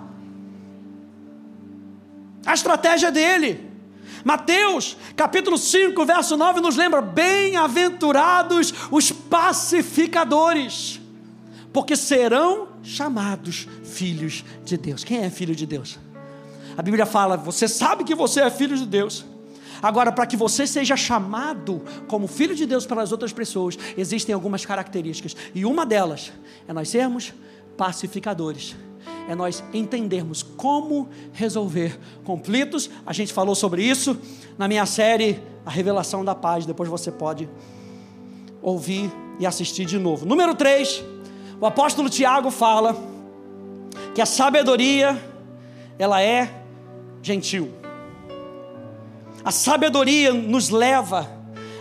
A 2.45 2.53
estratégia 2.53 3.11
dele. 3.11 3.71
Mateus, 4.23 4.97
capítulo 5.15 5.57
5, 5.57 6.03
verso 6.05 6.35
9, 6.35 6.61
nos 6.61 6.75
lembra: 6.75 7.01
bem-aventurados 7.01 8.73
os 8.91 9.11
pacificadores, 9.11 10.99
porque 11.71 11.95
serão 11.95 12.69
chamados 12.81 13.67
filhos 13.83 14.43
de 14.63 14.77
Deus. 14.77 15.03
Quem 15.03 15.23
é 15.23 15.29
filho 15.29 15.55
de 15.55 15.65
Deus? 15.65 15.99
A 16.77 16.81
Bíblia 16.81 17.05
fala: 17.05 17.37
você 17.37 17.67
sabe 17.67 18.03
que 18.03 18.15
você 18.15 18.41
é 18.41 18.49
filho 18.49 18.75
de 18.75 18.85
Deus. 18.85 19.25
Agora, 19.81 20.11
para 20.11 20.25
que 20.25 20.37
você 20.37 20.65
seja 20.65 20.95
chamado 20.95 21.81
como 22.07 22.27
filho 22.27 22.55
de 22.55 22.65
Deus 22.65 22.85
pelas 22.85 23.11
outras 23.11 23.33
pessoas, 23.33 23.77
existem 23.97 24.33
algumas 24.33 24.65
características, 24.65 25.35
e 25.53 25.65
uma 25.65 25.85
delas 25.85 26.31
é 26.67 26.73
nós 26.73 26.89
sermos 26.89 27.33
pacificadores. 27.77 28.75
É 29.27 29.33
nós 29.33 29.63
entendermos 29.73 30.43
como 30.43 31.09
resolver 31.33 31.99
conflitos. 32.23 32.89
A 33.05 33.11
gente 33.11 33.33
falou 33.33 33.55
sobre 33.55 33.83
isso 33.83 34.17
na 34.57 34.67
minha 34.67 34.85
série 34.85 35.41
A 35.65 35.71
Revelação 35.71 36.23
da 36.23 36.35
Paz. 36.35 36.65
Depois 36.65 36.87
você 36.87 37.11
pode 37.11 37.49
ouvir 38.61 39.11
e 39.39 39.45
assistir 39.45 39.85
de 39.85 39.97
novo. 39.97 40.25
Número 40.25 40.53
3, 40.53 41.03
o 41.59 41.65
apóstolo 41.65 42.09
Tiago 42.09 42.51
fala 42.51 42.95
que 44.13 44.21
a 44.21 44.25
sabedoria 44.25 45.21
ela 45.97 46.21
é 46.21 46.51
gentil. 47.21 47.84
A 49.45 49.51
sabedoria 49.51 50.33
nos 50.33 50.71
leva 50.71 51.29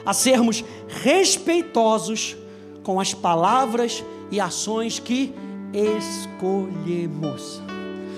a 0.04 0.12
sermos 0.12 0.62
respeitosos 0.86 2.36
com 2.82 3.00
as 3.00 3.14
palavras 3.14 4.04
e 4.30 4.38
ações 4.38 4.98
que 4.98 5.34
escolhemos. 5.72 7.62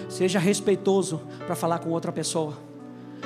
Seja 0.09 0.41
respeitoso 0.41 1.23
para 1.47 1.55
falar 1.55 1.79
com 1.79 1.91
outra 1.91 2.11
pessoa. 2.11 2.59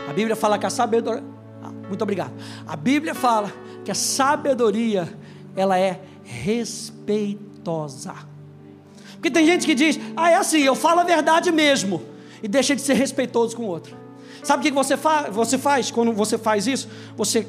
A 0.06 0.12
Bíblia 0.12 0.36
fala 0.36 0.58
que 0.58 0.66
a 0.66 0.70
sabedoria. 0.70 1.24
Ah, 1.62 1.72
muito 1.88 2.02
obrigado. 2.02 2.32
A 2.66 2.76
Bíblia 2.76 3.14
fala 3.14 3.50
que 3.82 3.90
a 3.90 3.94
sabedoria 3.94 5.08
ela 5.56 5.78
é 5.78 6.02
respeitosa. 6.22 8.14
Porque 9.14 9.30
tem 9.30 9.46
gente 9.46 9.64
que 9.64 9.74
diz, 9.74 9.98
ah, 10.14 10.30
é 10.30 10.34
assim, 10.34 10.60
eu 10.60 10.74
falo 10.74 11.00
a 11.00 11.04
verdade 11.04 11.50
mesmo, 11.50 12.02
e 12.42 12.48
deixa 12.48 12.76
de 12.76 12.82
ser 12.82 12.94
respeitoso 12.94 13.56
com 13.56 13.62
o 13.62 13.66
outro. 13.66 13.99
Sabe 14.42 14.60
o 14.60 14.70
que 14.70 14.74
você, 14.74 14.96
fa 14.96 15.30
você 15.30 15.58
faz 15.58 15.90
quando 15.90 16.12
você 16.12 16.38
faz 16.38 16.66
isso? 16.66 16.88
Você 17.16 17.46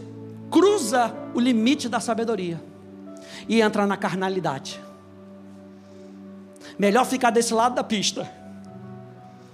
cruza 0.50 1.14
o 1.34 1.40
limite 1.40 1.88
da 1.88 2.00
sabedoria 2.00 2.62
e 3.48 3.62
entra 3.62 3.88
na 3.88 3.96
carnalidade. 3.96 4.82
Melhor 6.78 7.06
ficar 7.06 7.30
desse 7.30 7.54
lado 7.54 7.76
da 7.76 7.84
pista, 7.84 8.30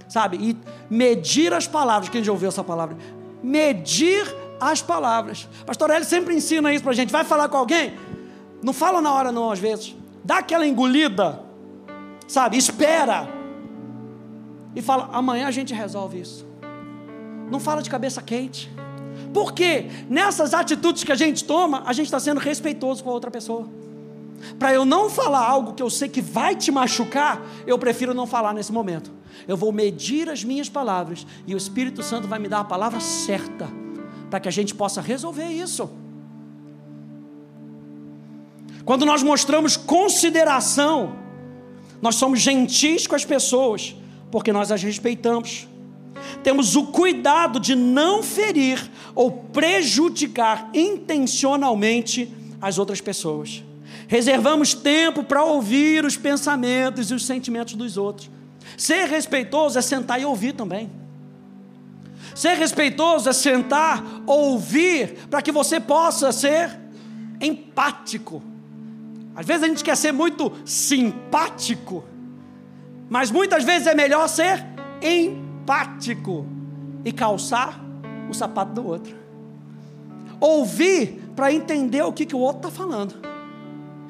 sabe? 0.07 0.37
E 0.37 0.57
medir 0.89 1.53
as 1.53 1.67
palavras. 1.67 2.09
Quem 2.09 2.23
já 2.23 2.31
ouviu 2.31 2.49
essa 2.49 2.63
palavra? 2.63 2.97
Medir 3.43 4.33
as 4.59 4.81
palavras. 4.81 5.47
Pastor 5.65 5.89
Eli 5.91 6.05
sempre 6.05 6.35
ensina 6.35 6.73
isso 6.73 6.83
para 6.83 6.93
a 6.93 6.95
gente. 6.95 7.11
Vai 7.11 7.23
falar 7.23 7.49
com 7.49 7.57
alguém? 7.57 7.93
Não 8.63 8.73
fala 8.73 9.01
na 9.01 9.13
hora, 9.13 9.31
não, 9.31 9.51
às 9.51 9.59
vezes. 9.59 9.95
Dá 10.23 10.39
aquela 10.39 10.65
engolida, 10.65 11.39
sabe? 12.27 12.57
Espera. 12.57 13.27
E 14.75 14.81
fala: 14.81 15.09
amanhã 15.11 15.47
a 15.47 15.51
gente 15.51 15.73
resolve 15.73 16.19
isso. 16.19 16.46
Não 17.49 17.59
fala 17.59 17.81
de 17.81 17.89
cabeça 17.89 18.21
quente. 18.21 18.71
Porque 19.33 19.87
nessas 20.09 20.53
atitudes 20.53 21.03
que 21.03 21.11
a 21.11 21.15
gente 21.15 21.43
toma, 21.43 21.83
a 21.85 21.93
gente 21.93 22.05
está 22.05 22.19
sendo 22.19 22.39
respeitoso 22.39 23.03
com 23.03 23.09
a 23.09 23.13
outra 23.13 23.29
pessoa. 23.29 23.67
Para 24.57 24.73
eu 24.73 24.85
não 24.85 25.09
falar 25.09 25.45
algo 25.45 25.73
que 25.73 25.81
eu 25.81 25.89
sei 25.89 26.07
que 26.07 26.21
vai 26.21 26.55
te 26.55 26.71
machucar, 26.71 27.41
eu 27.65 27.77
prefiro 27.77 28.13
não 28.13 28.27
falar 28.27 28.53
nesse 28.53 28.71
momento. 28.71 29.11
Eu 29.47 29.57
vou 29.57 29.71
medir 29.71 30.29
as 30.29 30.43
minhas 30.43 30.69
palavras 30.69 31.25
e 31.45 31.53
o 31.53 31.57
Espírito 31.57 32.03
Santo 32.03 32.27
vai 32.27 32.39
me 32.39 32.47
dar 32.47 32.59
a 32.59 32.63
palavra 32.63 32.99
certa 32.99 33.67
para 34.29 34.39
que 34.39 34.47
a 34.47 34.51
gente 34.51 34.75
possa 34.75 35.01
resolver 35.01 35.47
isso. 35.47 35.89
Quando 38.85 39.05
nós 39.05 39.21
mostramos 39.21 39.75
consideração, 39.75 41.15
nós 42.01 42.15
somos 42.15 42.39
gentis 42.39 43.05
com 43.05 43.15
as 43.15 43.25
pessoas, 43.25 43.95
porque 44.31 44.51
nós 44.53 44.71
as 44.71 44.81
respeitamos. 44.81 45.67
Temos 46.43 46.75
o 46.75 46.87
cuidado 46.87 47.59
de 47.59 47.75
não 47.75 48.23
ferir 48.23 48.79
ou 49.13 49.31
prejudicar 49.31 50.69
intencionalmente 50.73 52.31
as 52.61 52.77
outras 52.77 53.01
pessoas. 53.01 53.63
Reservamos 54.07 54.73
tempo 54.73 55.23
para 55.23 55.43
ouvir 55.43 56.05
os 56.05 56.15
pensamentos 56.15 57.11
e 57.11 57.13
os 57.13 57.25
sentimentos 57.25 57.73
dos 57.73 57.97
outros. 57.97 58.29
Ser 58.77 59.05
respeitoso 59.07 59.77
é 59.77 59.81
sentar 59.81 60.21
e 60.21 60.25
ouvir 60.25 60.53
também. 60.53 60.89
Ser 62.35 62.55
respeitoso 62.55 63.29
é 63.29 63.33
sentar, 63.33 64.03
ouvir, 64.25 65.27
para 65.29 65.41
que 65.41 65.51
você 65.51 65.79
possa 65.79 66.31
ser 66.31 66.77
empático. 67.41 68.43
Às 69.35 69.45
vezes 69.45 69.63
a 69.63 69.67
gente 69.67 69.83
quer 69.83 69.97
ser 69.97 70.11
muito 70.11 70.51
simpático, 70.65 72.03
mas 73.09 73.31
muitas 73.31 73.63
vezes 73.63 73.87
é 73.87 73.95
melhor 73.95 74.27
ser 74.27 74.63
empático 75.01 75.46
e 77.03 77.11
calçar 77.11 77.79
o 78.29 78.33
sapato 78.33 78.73
do 78.73 78.85
outro. 78.85 79.15
Ouvir 80.39 81.31
para 81.35 81.51
entender 81.51 82.01
o 82.01 82.13
que, 82.13 82.25
que 82.25 82.35
o 82.35 82.39
outro 82.39 82.67
está 82.67 82.71
falando. 82.71 83.15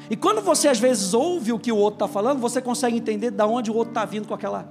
E 0.09 0.15
quando 0.15 0.41
você 0.41 0.67
às 0.67 0.79
vezes 0.79 1.13
ouve 1.13 1.51
o 1.51 1.59
que 1.59 1.71
o 1.71 1.75
outro 1.75 2.05
está 2.05 2.07
falando, 2.07 2.39
você 2.39 2.61
consegue 2.61 2.97
entender 2.97 3.31
de 3.31 3.43
onde 3.43 3.69
o 3.69 3.75
outro 3.75 3.91
está 3.91 4.05
vindo 4.05 4.27
com, 4.27 4.33
aquela, 4.33 4.69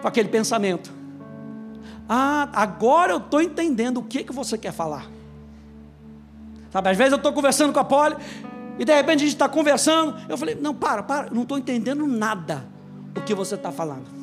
com 0.00 0.08
aquele 0.08 0.28
pensamento. 0.28 0.92
Ah, 2.08 2.48
agora 2.52 3.12
eu 3.12 3.18
estou 3.18 3.40
entendendo 3.40 3.98
o 3.98 4.02
que, 4.02 4.24
que 4.24 4.32
você 4.32 4.58
quer 4.58 4.72
falar. 4.72 5.06
Sabe, 6.70 6.90
às 6.90 6.96
vezes 6.96 7.12
eu 7.12 7.16
estou 7.16 7.32
conversando 7.32 7.72
com 7.72 7.80
a 7.80 7.84
Polly 7.84 8.16
e 8.78 8.84
de 8.84 8.94
repente 8.94 9.16
a 9.16 9.24
gente 9.24 9.34
está 9.34 9.48
conversando. 9.48 10.16
Eu 10.28 10.36
falei, 10.36 10.54
não, 10.54 10.74
para, 10.74 11.02
para, 11.02 11.30
não 11.30 11.42
estou 11.42 11.56
entendendo 11.56 12.06
nada 12.06 12.64
o 13.16 13.20
que 13.22 13.34
você 13.34 13.54
está 13.54 13.72
falando. 13.72 14.19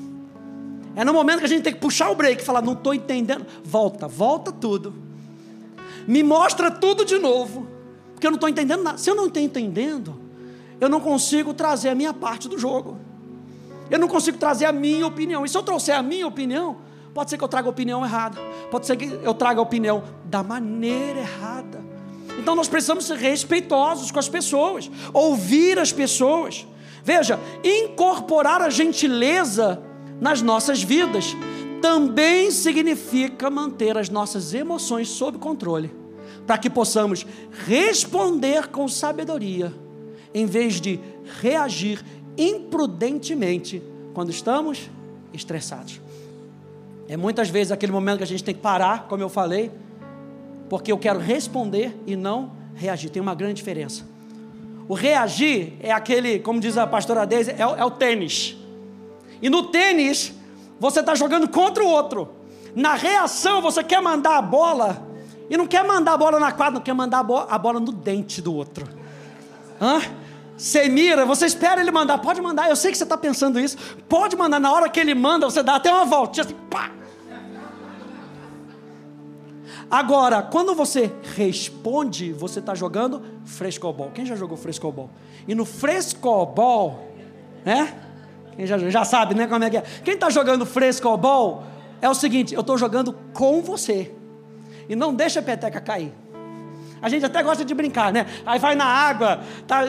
É 0.98 1.06
no 1.06 1.14
momento 1.14 1.38
que 1.38 1.46
a 1.46 1.48
gente 1.48 1.62
tem 1.62 1.72
que 1.72 1.80
puxar 1.80 2.10
o 2.10 2.16
break 2.16 2.42
e 2.42 2.46
falar, 2.46 2.60
não 2.60 2.74
estou 2.74 2.92
entendendo. 2.92 3.46
Volta, 3.64 4.08
volta 4.08 4.52
tudo. 4.52 4.96
Me 6.08 6.24
mostra 6.24 6.72
tudo 6.72 7.06
de 7.06 7.20
novo 7.20 7.68
porque 8.16 8.26
eu 8.26 8.32
não 8.32 8.38
estou 8.38 8.50
entendendo 8.50 8.82
nada. 8.82 8.98
Se 8.98 9.08
eu 9.08 9.14
não 9.14 9.28
estou 9.28 9.40
entendendo, 9.40 10.20
eu 10.82 10.90
não 10.90 11.00
consigo 11.00 11.54
trazer 11.54 11.90
a 11.90 11.96
minha 11.96 12.12
parte 12.12 12.50
do 12.50 12.58
jogo. 12.58 12.98
Eu 13.92 14.00
não 14.00 14.08
consigo 14.08 14.40
trazer 14.40 14.66
a 14.66 14.72
minha 14.72 15.06
opinião. 15.06 15.46
E 15.46 15.50
se 15.50 15.56
eu 15.56 15.62
trouxer 15.62 15.96
a 15.96 16.02
minha 16.02 16.26
opinião, 16.26 16.78
pode 17.14 17.30
ser 17.30 17.38
que 17.38 17.44
eu 17.44 17.48
traga 17.48 17.68
a 17.68 17.70
opinião 17.70 18.04
errada. 18.04 18.42
Pode 18.72 18.88
ser 18.88 18.98
que 18.98 19.06
eu 19.06 19.36
traga 19.36 19.60
a 19.60 19.64
opinião 19.64 20.02
da 20.26 20.42
maneira 20.42 21.20
errada. 21.20 21.80
Então 22.40 22.56
nós 22.56 22.68
precisamos 22.68 23.06
ser 23.06 23.18
respeitosos 23.18 24.10
com 24.10 24.18
as 24.18 24.28
pessoas, 24.28 24.90
ouvir 25.14 25.78
as 25.78 25.92
pessoas. 25.92 26.66
Veja, 27.04 27.40
incorporar 27.64 28.64
a 28.64 28.72
gentileza 28.72 29.80
nas 30.20 30.42
nossas 30.42 30.82
vidas 30.82 31.36
também 31.82 32.50
significa 32.52 33.50
manter 33.50 33.98
as 33.98 34.10
nossas 34.10 34.54
emoções 34.54 35.10
sob 35.10 35.38
controle 35.38 35.92
para 36.46 36.58
que 36.58 36.70
possamos 36.70 37.26
responder 37.66 38.68
com 38.68 38.88
sabedoria, 38.88 39.74
em 40.34 40.46
vez 40.46 40.80
de 40.80 41.00
reagir 41.42 42.04
imprudentemente 42.38 43.84
quando 44.14 44.30
estamos 44.30 44.90
estressados. 45.34 46.00
É 47.10 47.18
muitas 47.18 47.50
vezes 47.50 47.72
aquele 47.72 47.92
momento 47.92 48.18
que 48.18 48.24
a 48.24 48.28
gente 48.28 48.44
tem 48.44 48.56
que 48.56 48.62
parar, 48.62 49.08
como 49.08 49.22
eu 49.22 49.30
falei, 49.30 49.72
porque 50.70 50.92
eu 50.92 50.98
quero 50.98 51.20
responder 51.20 51.96
e 52.06 52.16
não 52.16 52.52
reagir. 52.76 53.10
Tem 53.10 53.22
uma 53.22 53.36
grande 53.36 53.56
diferença. 53.56 54.06
O 54.88 54.94
reagir 54.94 55.74
é 55.80 55.92
aquele, 55.92 56.40
como 56.40 56.60
diz 56.60 56.78
a 56.78 56.88
pastora 56.88 57.26
Deise, 57.26 57.52
é, 57.52 57.62
é 57.62 57.86
o 57.86 57.92
tênis. 57.92 58.58
E 59.42 59.50
no 59.50 59.64
tênis, 59.64 60.34
você 60.80 61.00
está 61.00 61.16
jogando 61.16 61.48
contra 61.48 61.84
o 61.84 61.88
outro. 61.88 62.30
Na 62.76 62.94
reação, 62.96 63.62
você 63.62 63.84
quer 63.84 64.02
mandar 64.02 64.38
a 64.38 64.42
bola 64.42 65.08
e 65.50 65.58
não 65.58 65.66
quer 65.66 65.84
mandar 65.84 66.14
a 66.14 66.18
bola 66.18 66.40
na 66.40 66.52
quadra, 66.52 66.76
não 66.76 66.82
quer 66.82 66.94
mandar 66.94 67.20
a 67.20 67.24
bola, 67.24 67.48
a 67.50 67.58
bola 67.58 67.80
no 67.80 67.92
dente 67.92 68.42
do 68.42 68.54
outro. 68.54 68.88
Hã? 69.82 70.02
Você 70.58 70.90
mira, 70.90 71.26
você 71.26 71.46
espera 71.46 71.80
ele 71.80 71.92
mandar, 71.92 72.18
pode 72.18 72.42
mandar, 72.42 72.68
eu 72.70 72.76
sei 72.76 72.92
que 72.92 72.98
você 72.98 73.04
está 73.04 73.16
pensando 73.16 73.60
isso, 73.60 73.78
pode 74.10 74.36
mandar, 74.36 74.60
na 74.60 74.72
hora 74.72 74.90
que 74.90 75.00
ele 75.00 75.14
manda, 75.14 75.46
você 75.46 75.62
dá 75.62 75.76
até 75.76 75.94
uma 75.94 76.04
voltinha 76.04 76.44
assim, 76.44 76.56
pá. 76.70 76.92
Agora, 79.90 80.42
quando 80.42 80.76
você 80.76 81.14
responde, 81.36 82.34
você 82.34 82.60
está 82.60 82.76
jogando 82.76 83.22
frescobol. 83.46 84.12
Quem 84.14 84.26
já 84.26 84.36
jogou 84.36 84.58
frescobol? 84.58 85.10
E 85.48 85.56
no 85.56 85.64
frescobol, 85.64 87.14
né? 87.64 88.07
Quem 88.58 88.66
já, 88.66 88.78
já 88.78 89.06
sabe, 89.06 89.36
né, 89.36 89.46
como 89.48 89.64
é 89.64 89.70
que 89.70 89.78
é? 89.78 89.84
Quem 90.04 90.16
está 90.16 90.32
jogando 90.32 90.66
frescobol 90.66 91.64
é 92.02 92.10
o 92.10 92.14
seguinte, 92.16 92.56
eu 92.56 92.62
estou 92.62 92.78
jogando 92.78 93.14
com 93.34 93.62
você 93.62 94.12
e 94.90 94.96
não 94.96 95.14
deixa 95.14 95.40
a 95.40 95.44
peteca 95.44 95.80
cair. 95.80 96.12
A 97.00 97.08
gente 97.08 97.24
até 97.24 97.44
gosta 97.44 97.64
de 97.64 97.74
brincar, 97.76 98.12
né? 98.12 98.26
Aí 98.44 98.58
vai 98.58 98.74
na 98.74 98.86
água, 98.86 99.42
tá 99.68 99.86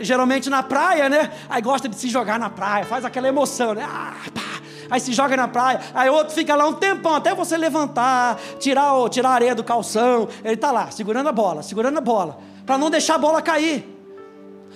geralmente 0.00 0.48
na 0.48 0.62
praia, 0.62 1.08
né? 1.08 1.32
Aí 1.50 1.60
gosta 1.60 1.88
de 1.88 1.96
se 1.96 2.08
jogar 2.08 2.38
na 2.38 2.48
praia, 2.48 2.84
faz 2.84 3.04
aquela 3.04 3.26
emoção, 3.26 3.74
né? 3.74 3.84
Ah, 3.84 4.14
pá. 4.32 4.40
Aí 4.88 5.00
se 5.00 5.12
joga 5.12 5.36
na 5.36 5.48
praia, 5.48 5.80
aí 5.94 6.08
outro 6.08 6.34
fica 6.34 6.54
lá 6.54 6.68
um 6.68 6.74
tempão 6.74 7.16
até 7.16 7.34
você 7.34 7.56
levantar, 7.56 8.38
tirar, 8.60 8.94
o, 8.94 9.08
tirar 9.08 9.30
a 9.30 9.32
areia 9.32 9.54
do 9.54 9.64
calção. 9.64 10.28
Ele 10.44 10.54
está 10.54 10.70
lá, 10.70 10.90
segurando 10.90 11.28
a 11.28 11.32
bola, 11.32 11.62
segurando 11.62 11.98
a 11.98 12.00
bola, 12.00 12.38
para 12.64 12.78
não 12.78 12.90
deixar 12.90 13.16
a 13.16 13.18
bola 13.18 13.42
cair. 13.42 14.01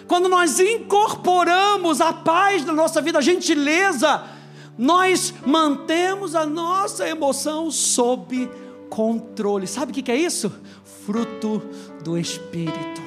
Quando 0.07 0.29
nós 0.29 0.61
incorporamos 0.61 2.01
a 2.01 2.13
paz 2.13 2.65
na 2.65 2.73
nossa 2.73 3.01
vida, 3.03 3.19
a 3.19 3.23
gentileza, 3.23 4.25
nós 4.79 5.35
mantemos 5.45 6.35
a 6.35 6.47
nossa 6.47 7.09
emoção 7.09 7.71
sob 7.71 8.49
controle. 8.89 9.67
Sabe 9.67 9.93
o 9.93 9.95
que 9.95 10.11
é 10.11 10.17
isso? 10.17 10.53
Fruto 11.05 11.63
do 12.05 12.17
Espírito. 12.17 13.03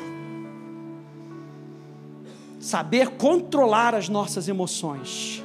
Saber 2.59 3.12
controlar 3.12 3.95
as 3.95 4.09
nossas 4.09 4.47
emoções. 4.47 5.41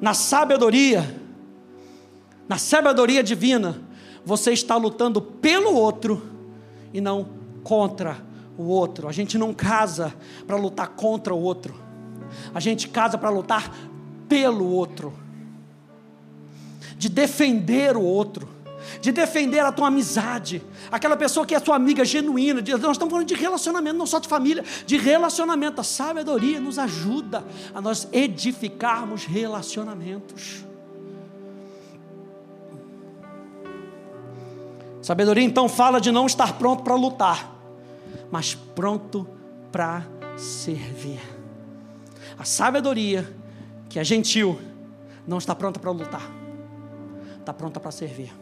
Na 0.00 0.14
sabedoria, 0.14 1.20
na 2.48 2.58
sabedoria 2.58 3.22
divina, 3.22 3.80
você 4.24 4.52
está 4.52 4.76
lutando 4.76 5.22
pelo 5.22 5.74
outro 5.74 6.22
e 6.92 7.00
não 7.00 7.28
contra 7.62 8.29
o 8.60 8.66
outro. 8.66 9.08
A 9.08 9.12
gente 9.12 9.38
não 9.38 9.54
casa 9.54 10.14
para 10.46 10.56
lutar 10.56 10.88
contra 10.88 11.34
o 11.34 11.40
outro. 11.40 11.74
A 12.54 12.60
gente 12.60 12.88
casa 12.88 13.16
para 13.16 13.30
lutar 13.30 13.74
pelo 14.28 14.66
outro. 14.66 15.12
De 16.96 17.08
defender 17.08 17.96
o 17.96 18.02
outro 18.02 18.60
de 19.00 19.12
defender 19.12 19.60
a 19.60 19.70
tua 19.70 19.88
amizade, 19.88 20.62
aquela 20.90 21.16
pessoa 21.16 21.46
que 21.46 21.54
é 21.54 21.60
tua 21.60 21.76
amiga 21.76 22.04
genuína. 22.04 22.62
De, 22.62 22.72
nós 22.72 22.92
estamos 22.92 23.12
falando 23.12 23.26
de 23.26 23.34
relacionamento, 23.34 23.96
não 23.96 24.06
só 24.06 24.18
de 24.18 24.28
família, 24.28 24.64
de 24.86 24.96
relacionamento. 24.96 25.80
A 25.80 25.84
sabedoria 25.84 26.60
nos 26.60 26.78
ajuda 26.78 27.44
a 27.74 27.80
nós 27.80 28.08
edificarmos 28.12 29.24
relacionamentos. 29.24 30.64
Sabedoria 35.02 35.44
então 35.44 35.68
fala 35.68 36.00
de 36.00 36.12
não 36.12 36.26
estar 36.26 36.58
pronto 36.58 36.82
para 36.82 36.94
lutar, 36.94 37.50
mas 38.30 38.54
pronto 38.54 39.26
para 39.72 40.06
servir. 40.36 41.20
A 42.38 42.44
sabedoria, 42.44 43.28
que 43.88 43.98
é 43.98 44.04
gentil, 44.04 44.58
não 45.26 45.38
está 45.38 45.54
pronta 45.54 45.78
para 45.78 45.90
lutar, 45.90 46.30
está 47.38 47.52
pronta 47.52 47.78
para 47.78 47.90
servir. 47.90 48.32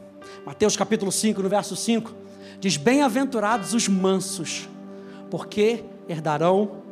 Mateus 0.44 0.76
capítulo 0.76 1.10
5, 1.10 1.42
no 1.42 1.48
verso 1.48 1.74
5, 1.74 2.12
diz: 2.60 2.76
Bem-aventurados 2.76 3.74
os 3.74 3.88
mansos, 3.88 4.68
porque 5.30 5.84
herdarão 6.08 6.82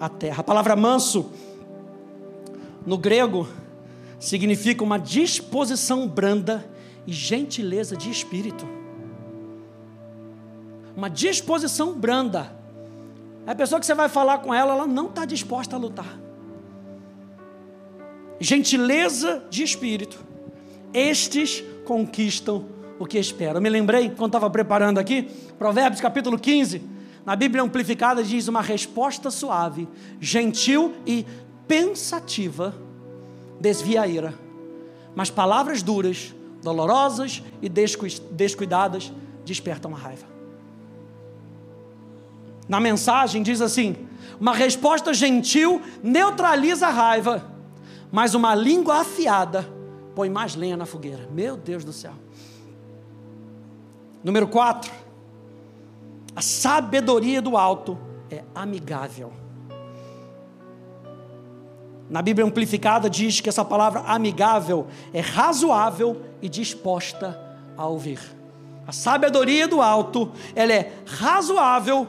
a 0.00 0.08
terra. 0.08 0.40
A 0.40 0.44
palavra 0.44 0.76
manso, 0.76 1.30
no 2.84 2.96
grego, 2.96 3.48
significa 4.18 4.82
uma 4.82 4.98
disposição 4.98 6.08
branda 6.08 6.64
e 7.06 7.12
gentileza 7.12 7.96
de 7.96 8.10
espírito. 8.10 8.66
Uma 10.96 11.10
disposição 11.10 11.92
branda. 11.92 12.50
A 13.46 13.54
pessoa 13.54 13.78
que 13.78 13.86
você 13.86 13.94
vai 13.94 14.08
falar 14.08 14.38
com 14.38 14.52
ela, 14.52 14.72
ela 14.72 14.86
não 14.86 15.06
está 15.06 15.24
disposta 15.24 15.76
a 15.76 15.78
lutar. 15.78 16.18
Gentileza 18.40 19.44
de 19.50 19.62
espírito. 19.62 20.24
Estes 20.92 21.62
conquistam 21.84 22.64
o 22.98 23.06
que 23.06 23.18
espera. 23.18 23.58
Eu 23.58 23.62
me 23.62 23.68
lembrei, 23.68 24.10
quando 24.10 24.30
estava 24.30 24.48
preparando 24.48 24.98
aqui, 24.98 25.30
Provérbios 25.58 26.00
capítulo 26.00 26.38
15, 26.38 26.82
na 27.24 27.36
Bíblia 27.36 27.62
Amplificada 27.62 28.22
diz 28.22 28.48
uma 28.48 28.62
resposta 28.62 29.30
suave, 29.30 29.86
gentil 30.20 30.94
e 31.06 31.26
pensativa 31.68 32.74
desvia 33.60 34.02
a 34.02 34.06
ira, 34.06 34.34
mas 35.14 35.30
palavras 35.30 35.82
duras, 35.82 36.34
dolorosas 36.62 37.42
e 37.60 37.68
descuidadas 37.68 39.12
despertam 39.44 39.94
a 39.94 39.98
raiva. 39.98 40.35
Na 42.68 42.80
mensagem 42.80 43.42
diz 43.42 43.60
assim: 43.60 43.96
uma 44.40 44.52
resposta 44.54 45.14
gentil 45.14 45.80
neutraliza 46.02 46.88
a 46.88 46.90
raiva, 46.90 47.44
mas 48.10 48.34
uma 48.34 48.54
língua 48.54 49.00
afiada 49.00 49.68
põe 50.14 50.30
mais 50.30 50.54
lenha 50.54 50.76
na 50.76 50.86
fogueira. 50.86 51.28
Meu 51.30 51.56
Deus 51.56 51.84
do 51.84 51.92
céu. 51.92 52.12
Número 54.22 54.48
4. 54.48 54.90
A 56.34 56.42
sabedoria 56.42 57.40
do 57.40 57.56
alto 57.56 57.98
é 58.30 58.42
amigável. 58.54 59.32
Na 62.08 62.22
Bíblia 62.22 62.46
Amplificada 62.46 63.10
diz 63.10 63.40
que 63.40 63.48
essa 63.48 63.64
palavra 63.64 64.00
amigável 64.00 64.86
é 65.12 65.20
razoável 65.20 66.22
e 66.40 66.48
disposta 66.48 67.38
a 67.76 67.86
ouvir. 67.86 68.20
A 68.86 68.92
sabedoria 68.92 69.66
do 69.66 69.82
alto, 69.82 70.30
ela 70.54 70.72
é 70.72 70.92
razoável 71.06 72.06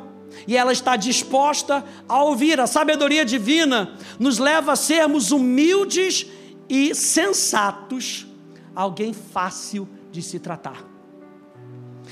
e 0.47 0.55
ela 0.55 0.71
está 0.71 0.95
disposta 0.95 1.83
a 2.07 2.23
ouvir. 2.23 2.59
A 2.59 2.67
sabedoria 2.67 3.25
divina 3.25 3.95
nos 4.19 4.37
leva 4.37 4.73
a 4.73 4.75
sermos 4.75 5.31
humildes 5.31 6.27
e 6.69 6.93
sensatos, 6.93 8.27
alguém 8.75 9.13
fácil 9.13 9.87
de 10.11 10.21
se 10.21 10.39
tratar. 10.39 10.83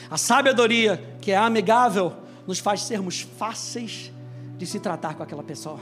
A 0.09 0.17
sabedoria 0.17 1.17
que 1.21 1.31
é 1.31 1.37
amigável 1.37 2.13
nos 2.45 2.59
faz 2.59 2.81
sermos 2.81 3.21
fáceis 3.21 4.11
de 4.57 4.65
se 4.65 4.79
tratar 4.79 5.15
com 5.15 5.23
aquela 5.23 5.43
pessoa. 5.43 5.79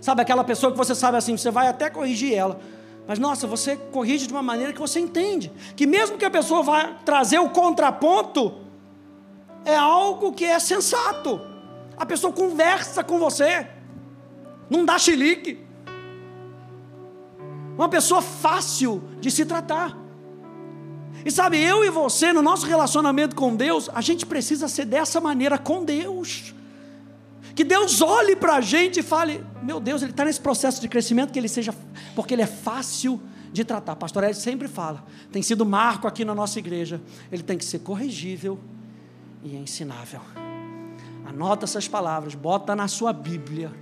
Sabe 0.00 0.22
aquela 0.22 0.44
pessoa 0.44 0.70
que 0.70 0.78
você 0.78 0.94
sabe 0.94 1.16
assim, 1.16 1.36
você 1.36 1.50
vai 1.50 1.66
até 1.66 1.90
corrigir 1.90 2.34
ela, 2.34 2.60
mas 3.06 3.18
nossa, 3.18 3.46
você 3.46 3.76
corrige 3.76 4.26
de 4.26 4.32
uma 4.32 4.42
maneira 4.42 4.72
que 4.72 4.78
você 4.78 5.00
entende, 5.00 5.50
que 5.74 5.86
mesmo 5.86 6.18
que 6.18 6.24
a 6.24 6.30
pessoa 6.30 6.62
vá 6.62 6.92
trazer 7.04 7.38
o 7.38 7.48
contraponto, 7.48 8.54
é 9.68 9.76
algo 9.76 10.32
que 10.32 10.44
é 10.44 10.58
sensato. 10.58 11.40
A 11.96 12.06
pessoa 12.06 12.32
conversa 12.32 13.04
com 13.04 13.18
você, 13.18 13.66
não 14.70 14.84
dá 14.84 14.98
chilique. 14.98 15.60
Uma 17.76 17.88
pessoa 17.88 18.22
fácil 18.22 19.02
de 19.20 19.30
se 19.30 19.44
tratar. 19.44 19.96
E 21.24 21.30
sabe, 21.30 21.58
eu 21.58 21.84
e 21.84 21.90
você, 21.90 22.32
no 22.32 22.40
nosso 22.40 22.66
relacionamento 22.66 23.36
com 23.36 23.54
Deus, 23.54 23.90
a 23.92 24.00
gente 24.00 24.24
precisa 24.24 24.68
ser 24.68 24.84
dessa 24.84 25.20
maneira 25.20 25.58
com 25.58 25.84
Deus. 25.84 26.54
Que 27.54 27.64
Deus 27.64 28.00
olhe 28.00 28.36
para 28.36 28.54
a 28.54 28.60
gente 28.60 29.00
e 29.00 29.02
fale: 29.02 29.44
Meu 29.62 29.80
Deus, 29.80 30.00
ele 30.00 30.12
está 30.12 30.24
nesse 30.24 30.40
processo 30.40 30.80
de 30.80 30.88
crescimento, 30.88 31.32
que 31.32 31.38
ele 31.38 31.48
seja, 31.48 31.74
porque 32.14 32.34
ele 32.34 32.42
é 32.42 32.46
fácil 32.46 33.20
de 33.52 33.64
tratar. 33.64 33.96
Pastor 33.96 34.24
Ed 34.24 34.36
sempre 34.36 34.68
fala, 34.68 35.04
tem 35.32 35.42
sido 35.42 35.66
marco 35.66 36.06
aqui 36.06 36.24
na 36.24 36.34
nossa 36.34 36.58
igreja, 36.58 37.00
ele 37.32 37.42
tem 37.42 37.58
que 37.58 37.64
ser 37.64 37.80
corrigível 37.80 38.60
e 39.42 39.56
ensinável. 39.56 40.20
Anota 41.24 41.64
essas 41.64 41.86
palavras, 41.86 42.34
bota 42.34 42.74
na 42.74 42.88
sua 42.88 43.12
Bíblia. 43.12 43.72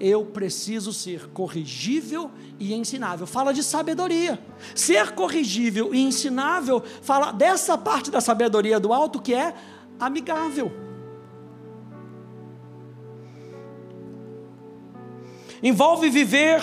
Eu 0.00 0.24
preciso 0.24 0.92
ser 0.92 1.28
corrigível 1.28 2.30
e 2.58 2.74
ensinável. 2.74 3.26
Fala 3.26 3.52
de 3.52 3.62
sabedoria. 3.62 4.38
Ser 4.74 5.12
corrigível 5.12 5.94
e 5.94 6.00
ensinável 6.00 6.82
fala 7.02 7.32
dessa 7.32 7.78
parte 7.78 8.10
da 8.10 8.20
sabedoria 8.20 8.80
do 8.80 8.92
alto 8.92 9.20
que 9.20 9.34
é 9.34 9.54
amigável. 9.98 10.86
envolve 15.62 16.08
viver 16.10 16.60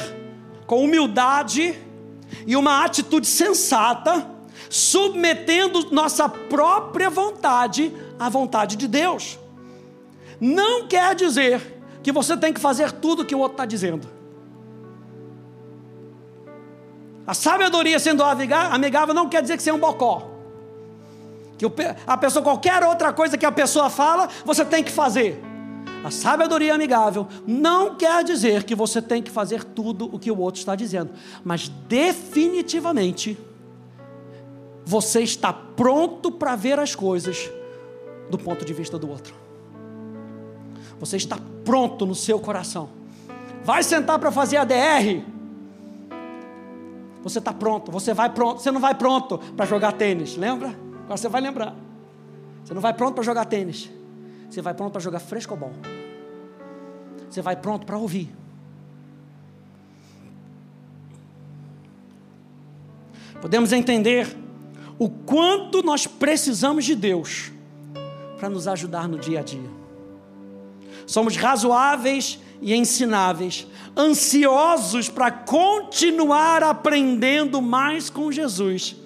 com 0.65 0.83
humildade 0.83 1.77
e 2.45 2.55
uma 2.55 2.83
atitude 2.83 3.27
sensata, 3.27 4.29
submetendo 4.69 5.91
nossa 5.91 6.27
própria 6.27 7.09
vontade 7.09 7.91
à 8.25 8.29
vontade 8.29 8.75
de 8.75 8.88
Deus. 8.88 9.38
Não 10.39 10.88
quer 10.88 11.15
dizer 11.15 11.81
que 12.01 12.12
você 12.12 12.36
tem 12.38 12.53
que 12.53 12.59
fazer 12.59 12.91
tudo 12.91 13.25
que 13.25 13.36
o 13.36 13.39
outro 13.39 13.53
está 13.53 13.65
dizendo. 13.65 14.07
A 17.25 17.33
sabedoria 17.33 17.99
sendo 17.99 18.23
amigável 18.23 19.13
não 19.13 19.29
quer 19.29 19.41
dizer 19.41 19.57
que 19.57 19.63
você 19.63 19.69
é 19.69 19.73
um 19.73 19.79
bocó. 19.79 20.29
Que 21.57 21.65
a 22.05 22.17
pessoa, 22.17 22.43
qualquer 22.43 22.83
outra 22.83 23.13
coisa 23.13 23.38
que 23.38 23.45
a 23.45 23.51
pessoa 23.51 23.89
fala, 23.89 24.27
você 24.43 24.65
tem 24.65 24.83
que 24.83 24.91
fazer. 24.91 25.41
A 26.03 26.12
sabedoria 26.12 26.75
amigável 26.75 27.27
não 27.47 27.95
quer 27.95 28.23
dizer 28.25 28.63
que 28.63 28.75
você 28.75 29.01
tem 29.01 29.21
que 29.21 29.31
fazer 29.31 29.63
tudo 29.63 30.09
o 30.13 30.19
que 30.19 30.29
o 30.29 30.38
outro 30.38 30.59
está 30.59 30.75
dizendo, 30.75 31.12
mas 31.43 31.69
definitivamente 31.69 33.38
você 34.86 35.21
está 35.21 35.53
pronto 35.53 36.29
para 36.29 36.57
ver 36.57 36.77
as 36.77 36.93
coisas 36.93 37.49
do 38.29 38.38
ponto 38.38 38.65
de 38.65 38.73
vista 38.73 38.97
do 38.97 39.09
outro. 39.09 39.36
Você 40.99 41.17
está 41.17 41.38
pronto 41.65 42.05
no 42.05 42.15
seu 42.15 42.39
coração. 42.39 42.89
Vai 43.63 43.83
sentar 43.83 44.19
para 44.19 44.31
fazer 44.31 44.57
a 44.57 44.63
DR. 44.63 45.23
Você 47.23 47.39
está 47.39 47.53
pronto, 47.53 47.91
você 47.91 48.13
vai 48.13 48.29
pronto, 48.29 48.62
você 48.62 48.69
não 48.69 48.81
vai 48.81 48.93
pronto 48.93 49.38
para 49.38 49.65
jogar 49.65 49.93
tênis, 49.93 50.36
lembra? 50.36 50.69
Agora 51.03 51.17
você 51.17 51.29
vai 51.29 51.41
lembrar. 51.41 51.73
Você 52.63 52.73
não 52.73 52.81
vai 52.81 52.93
pronto 52.93 53.15
para 53.15 53.23
jogar 53.23 53.45
tênis. 53.45 53.89
Você 54.49 54.62
vai 54.62 54.73
pronto 54.73 54.91
para 54.91 55.01
jogar 55.01 55.19
frescobol. 55.19 55.71
Você 57.29 57.41
vai 57.41 57.55
pronto 57.55 57.86
para 57.86 57.97
ouvir. 57.97 58.29
Podemos 63.41 63.71
entender 63.73 64.38
o 64.99 65.09
quanto 65.09 65.81
nós 65.81 66.07
precisamos 66.07 66.86
de 66.86 66.95
Deus 66.95 67.51
para 68.43 68.49
nos 68.49 68.67
ajudar 68.67 69.08
no 69.08 69.17
dia 69.17 69.39
a 69.39 69.41
dia. 69.41 69.69
Somos 71.08 71.38
razoáveis 71.38 72.41
e 72.62 72.75
ensináveis, 72.75 73.65
ansiosos 73.95 75.08
para 75.08 75.32
continuar 75.32 76.62
aprendendo 76.62 77.62
mais 77.62 78.10
com 78.10 78.29
Jesus, 78.29 78.97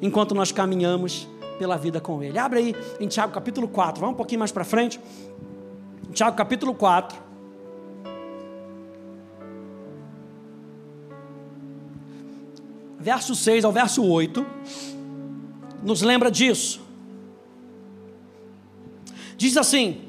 enquanto 0.00 0.32
nós 0.32 0.52
caminhamos 0.52 1.26
pela 1.58 1.76
vida 1.76 2.00
com 2.00 2.22
Ele. 2.22 2.38
Abre 2.38 2.60
aí 2.60 2.76
em 3.00 3.08
Tiago 3.08 3.32
capítulo 3.32 3.66
4, 3.66 3.98
vamos 3.98 4.14
um 4.14 4.16
pouquinho 4.16 4.38
mais 4.38 4.52
para 4.52 4.62
frente. 4.62 5.00
Tiago 6.12 6.36
capítulo 6.36 6.72
4. 6.72 7.18
Verso 13.00 13.34
6 13.34 13.64
ao 13.64 13.72
verso 13.72 14.04
8, 14.04 14.46
nos 15.82 16.00
lembra 16.00 16.30
disso. 16.30 16.86
Diz 19.38 19.56
assim: 19.56 20.02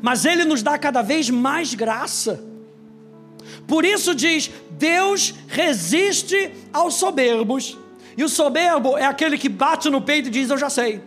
Mas 0.00 0.24
Ele 0.24 0.46
nos 0.46 0.62
dá 0.62 0.78
cada 0.78 1.02
vez 1.02 1.28
mais 1.28 1.74
graça. 1.74 2.42
Por 3.66 3.84
isso 3.84 4.14
diz: 4.14 4.50
Deus 4.70 5.34
resiste 5.48 6.50
aos 6.72 6.94
soberbos 6.94 7.76
e 8.16 8.22
o 8.22 8.28
soberbo 8.28 8.96
é 8.98 9.04
aquele 9.04 9.38
que 9.38 9.48
bate 9.48 9.88
no 9.88 10.00
peito 10.00 10.28
e 10.28 10.30
diz: 10.30 10.50
Eu 10.50 10.58
já 10.58 10.70
sei. 10.70 11.02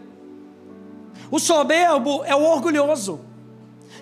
O 1.32 1.40
soberbo 1.40 2.24
é 2.26 2.36
o 2.36 2.44
orgulhoso. 2.44 3.22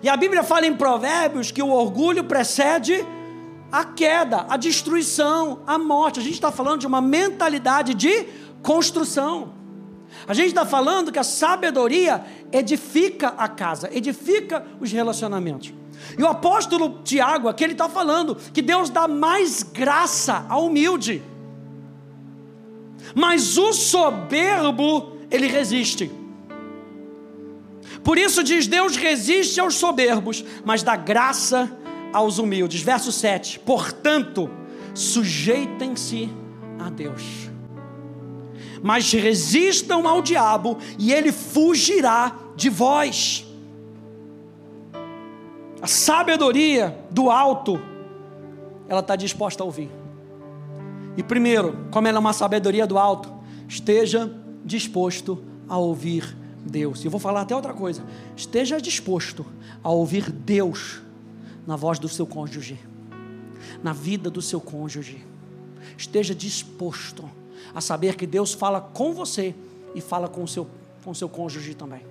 E 0.01 0.09
a 0.09 0.17
Bíblia 0.17 0.43
fala 0.43 0.65
em 0.65 0.75
Provérbios 0.75 1.51
que 1.51 1.61
o 1.61 1.69
orgulho 1.69 2.23
precede 2.25 3.05
a 3.71 3.85
queda, 3.85 4.45
a 4.49 4.57
destruição, 4.57 5.61
a 5.65 5.77
morte. 5.77 6.19
A 6.19 6.23
gente 6.23 6.33
está 6.33 6.51
falando 6.51 6.81
de 6.81 6.87
uma 6.87 7.01
mentalidade 7.01 7.93
de 7.93 8.25
construção. 8.61 9.53
A 10.27 10.33
gente 10.33 10.47
está 10.47 10.65
falando 10.65 11.12
que 11.12 11.19
a 11.19 11.23
sabedoria 11.23 12.23
edifica 12.51 13.29
a 13.38 13.47
casa, 13.47 13.89
edifica 13.91 14.65
os 14.79 14.91
relacionamentos. 14.91 15.73
E 16.17 16.21
o 16.21 16.27
apóstolo 16.27 17.01
Tiago 17.03 17.47
aqui 17.47 17.63
ele 17.63 17.73
está 17.73 17.89
falando 17.89 18.36
que 18.36 18.62
Deus 18.62 18.89
dá 18.89 19.07
mais 19.07 19.63
graça 19.63 20.45
ao 20.49 20.65
humilde. 20.65 21.21
Mas 23.15 23.57
o 23.57 23.73
soberbo, 23.73 25.17
ele 25.29 25.47
resiste. 25.47 26.12
Por 28.03 28.17
isso 28.17 28.43
diz: 28.43 28.67
Deus 28.67 28.95
resiste 28.95 29.59
aos 29.59 29.75
soberbos, 29.75 30.43
mas 30.65 30.83
dá 30.83 30.95
graça 30.95 31.71
aos 32.12 32.38
humildes. 32.38 32.81
Verso 32.81 33.12
7: 33.12 33.59
Portanto, 33.59 34.49
sujeitem-se 34.93 36.29
a 36.79 36.89
Deus, 36.89 37.49
mas 38.83 39.09
resistam 39.13 40.05
ao 40.05 40.21
diabo, 40.21 40.77
e 40.99 41.13
ele 41.13 41.31
fugirá 41.31 42.37
de 42.53 42.69
vós. 42.69 43.47
A 45.81 45.87
sabedoria 45.87 46.95
do 47.09 47.31
alto, 47.31 47.81
ela 48.89 48.99
está 48.99 49.15
disposta 49.15 49.63
a 49.63 49.65
ouvir. 49.65 49.89
E 51.15 51.23
primeiro, 51.23 51.87
como 51.91 52.07
ela 52.09 52.17
é 52.17 52.19
uma 52.19 52.33
sabedoria 52.33 52.85
do 52.85 52.97
alto, 52.97 53.33
esteja 53.69 54.29
disposto 54.65 55.41
a 55.69 55.77
ouvir 55.77 56.35
Deus. 56.65 57.03
E 57.03 57.07
eu 57.07 57.11
vou 57.11 57.21
falar 57.21 57.41
até 57.41 57.55
outra 57.55 57.73
coisa. 57.73 58.03
Esteja 58.35 58.81
disposto 58.81 59.45
a 59.81 59.89
ouvir 59.89 60.29
Deus 60.29 61.01
na 61.65 61.77
voz 61.77 61.99
do 61.99 62.09
seu 62.09 62.27
cônjuge, 62.27 62.77
na 63.81 63.93
vida 63.93 64.29
do 64.29 64.41
seu 64.41 64.59
cônjuge. 64.59 65.25
Esteja 65.97 66.35
disposto 66.35 67.29
a 67.73 67.81
saber 67.81 68.15
que 68.15 68.27
Deus 68.27 68.53
fala 68.53 68.79
com 68.81 69.13
você 69.13 69.55
e 69.95 70.01
fala 70.01 70.27
com 70.27 70.43
o 70.43 70.47
seu, 70.47 70.67
com 71.03 71.12
o 71.12 71.15
seu 71.15 71.29
cônjuge 71.29 71.73
também. 71.73 72.01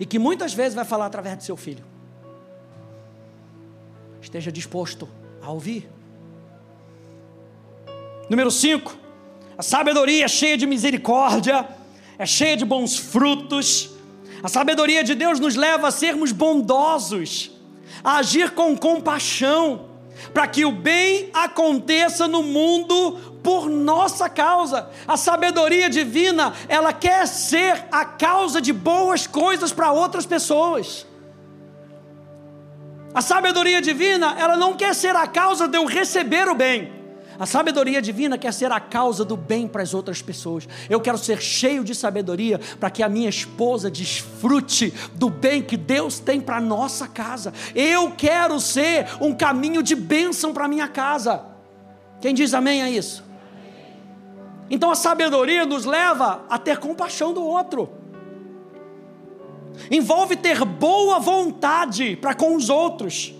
e 0.00 0.06
que 0.06 0.18
muitas 0.18 0.52
vezes 0.52 0.74
vai 0.74 0.84
falar 0.84 1.06
através 1.06 1.38
de 1.38 1.44
seu 1.44 1.56
filho. 1.56 1.84
Esteja 4.20 4.50
disposto 4.50 5.08
a 5.42 5.50
ouvir. 5.50 5.88
Número 8.28 8.50
5. 8.50 8.96
A 9.56 9.62
sabedoria 9.62 10.24
é 10.24 10.28
cheia 10.28 10.56
de 10.56 10.66
misericórdia, 10.66 11.66
é 12.18 12.26
cheia 12.26 12.56
de 12.56 12.64
bons 12.64 12.96
frutos. 12.96 13.90
A 14.42 14.48
sabedoria 14.48 15.04
de 15.04 15.14
Deus 15.14 15.38
nos 15.38 15.54
leva 15.54 15.88
a 15.88 15.90
sermos 15.90 16.32
bondosos, 16.32 17.52
a 18.02 18.18
agir 18.18 18.50
com 18.50 18.76
compaixão, 18.76 19.86
para 20.34 20.46
que 20.46 20.64
o 20.64 20.72
bem 20.72 21.30
aconteça 21.32 22.26
no 22.26 22.42
mundo 22.42 23.35
por 23.46 23.70
nossa 23.70 24.28
causa. 24.28 24.90
A 25.06 25.16
sabedoria 25.16 25.88
divina, 25.88 26.52
ela 26.68 26.92
quer 26.92 27.28
ser 27.28 27.86
a 27.92 28.04
causa 28.04 28.60
de 28.60 28.72
boas 28.72 29.28
coisas 29.28 29.72
para 29.72 29.92
outras 29.92 30.26
pessoas. 30.26 31.06
A 33.14 33.22
sabedoria 33.22 33.80
divina, 33.80 34.34
ela 34.36 34.56
não 34.56 34.74
quer 34.74 34.92
ser 34.96 35.14
a 35.14 35.28
causa 35.28 35.68
de 35.68 35.78
eu 35.78 35.84
receber 35.84 36.48
o 36.48 36.56
bem. 36.56 36.92
A 37.38 37.46
sabedoria 37.46 38.02
divina 38.02 38.36
quer 38.36 38.52
ser 38.52 38.72
a 38.72 38.80
causa 38.80 39.24
do 39.24 39.36
bem 39.36 39.68
para 39.68 39.84
as 39.84 39.94
outras 39.94 40.20
pessoas. 40.20 40.68
Eu 40.90 41.00
quero 41.00 41.16
ser 41.16 41.40
cheio 41.40 41.84
de 41.84 41.94
sabedoria 41.94 42.58
para 42.80 42.90
que 42.90 43.00
a 43.00 43.08
minha 43.08 43.28
esposa 43.28 43.88
desfrute 43.88 44.92
do 45.14 45.30
bem 45.30 45.62
que 45.62 45.76
Deus 45.76 46.18
tem 46.18 46.40
para 46.40 46.60
nossa 46.60 47.06
casa. 47.06 47.54
Eu 47.76 48.10
quero 48.10 48.58
ser 48.58 49.06
um 49.20 49.32
caminho 49.32 49.84
de 49.84 49.94
bênção 49.94 50.52
para 50.52 50.66
minha 50.66 50.88
casa. 50.88 51.44
Quem 52.20 52.34
diz 52.34 52.52
amém 52.52 52.82
a 52.82 52.90
isso? 52.90 53.25
Então 54.70 54.90
a 54.90 54.94
sabedoria 54.94 55.64
nos 55.64 55.84
leva 55.84 56.44
a 56.48 56.58
ter 56.58 56.78
compaixão 56.78 57.32
do 57.32 57.44
outro. 57.44 57.88
Envolve 59.90 60.36
ter 60.36 60.64
boa 60.64 61.18
vontade 61.18 62.16
para 62.16 62.34
com 62.34 62.56
os 62.56 62.68
outros 62.70 63.34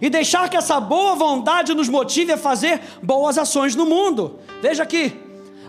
e 0.00 0.08
deixar 0.08 0.48
que 0.48 0.56
essa 0.56 0.80
boa 0.80 1.14
vontade 1.14 1.74
nos 1.74 1.88
motive 1.88 2.32
a 2.32 2.38
fazer 2.38 2.80
boas 3.02 3.36
ações 3.36 3.74
no 3.74 3.84
mundo. 3.84 4.38
Veja 4.62 4.82
aqui, 4.82 5.12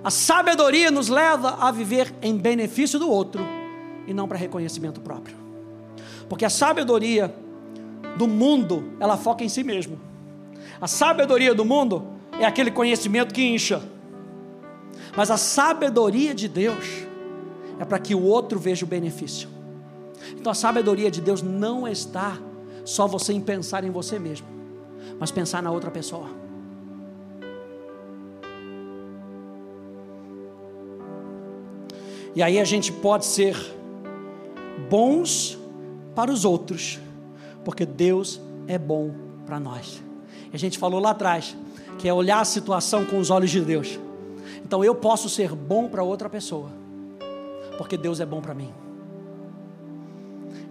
a 0.03 0.11
sabedoria 0.11 0.91
nos 0.91 1.09
leva 1.09 1.57
a 1.59 1.71
viver 1.71 2.13
em 2.21 2.37
benefício 2.37 2.99
do 2.99 3.09
outro 3.09 3.45
e 4.07 4.13
não 4.13 4.27
para 4.27 4.37
reconhecimento 4.37 5.01
próprio. 5.01 5.35
Porque 6.27 6.45
a 6.45 6.49
sabedoria 6.49 7.33
do 8.17 8.27
mundo, 8.27 8.93
ela 8.99 9.17
foca 9.17 9.43
em 9.43 9.49
si 9.49 9.63
mesmo. 9.63 9.99
A 10.79 10.87
sabedoria 10.87 11.53
do 11.53 11.65
mundo 11.65 12.07
é 12.39 12.45
aquele 12.45 12.71
conhecimento 12.71 13.33
que 13.33 13.43
incha. 13.43 13.81
Mas 15.15 15.31
a 15.31 15.37
sabedoria 15.37 16.33
de 16.33 16.47
Deus 16.47 16.85
é 17.79 17.85
para 17.85 17.99
que 17.99 18.13
o 18.13 18.21
outro 18.21 18.59
veja 18.59 18.85
o 18.85 18.87
benefício. 18.87 19.49
Então 20.35 20.51
a 20.51 20.55
sabedoria 20.55 21.09
de 21.09 21.21
Deus 21.21 21.41
não 21.41 21.87
está 21.87 22.37
só 22.85 23.07
você 23.07 23.33
em 23.33 23.41
pensar 23.41 23.83
em 23.83 23.91
você 23.91 24.19
mesmo, 24.19 24.47
mas 25.19 25.31
pensar 25.31 25.61
na 25.63 25.71
outra 25.71 25.89
pessoa. 25.89 26.27
E 32.35 32.43
aí 32.43 32.59
a 32.59 32.63
gente 32.63 32.91
pode 32.91 33.25
ser 33.25 33.55
bons 34.89 35.57
para 36.15 36.31
os 36.31 36.45
outros, 36.45 36.99
porque 37.63 37.85
Deus 37.85 38.39
é 38.67 38.77
bom 38.77 39.11
para 39.45 39.59
nós. 39.59 40.01
A 40.53 40.57
gente 40.57 40.77
falou 40.77 40.99
lá 40.99 41.11
atrás 41.11 41.55
que 41.97 42.07
é 42.07 42.13
olhar 42.13 42.39
a 42.39 42.45
situação 42.45 43.05
com 43.05 43.19
os 43.19 43.29
olhos 43.29 43.51
de 43.51 43.61
Deus. 43.61 43.99
Então 44.69 44.83
eu 44.83 44.93
posso 44.93 45.27
ser 45.27 45.55
bom 45.55 45.89
para 45.89 46.03
outra 46.03 46.29
pessoa, 46.29 46.69
porque 47.75 47.97
Deus 47.97 48.19
é 48.19 48.25
bom 48.25 48.39
para 48.39 48.53
mim. 48.53 48.71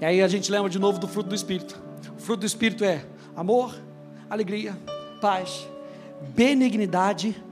E 0.01 0.05
aí 0.05 0.23
a 0.23 0.29
gente 0.29 0.53
lembra 0.53 0.71
de 0.71 0.79
novo 0.79 1.01
do 1.01 1.09
fruto 1.09 1.31
do 1.31 1.35
Espírito. 1.35 1.77
O 2.17 2.21
fruto 2.21 2.39
do 2.39 2.47
Espírito 2.47 2.85
é 2.85 3.05
amor, 3.35 3.75
alegria, 4.31 4.79
paz, 5.21 5.67
benignidade, 6.29 7.43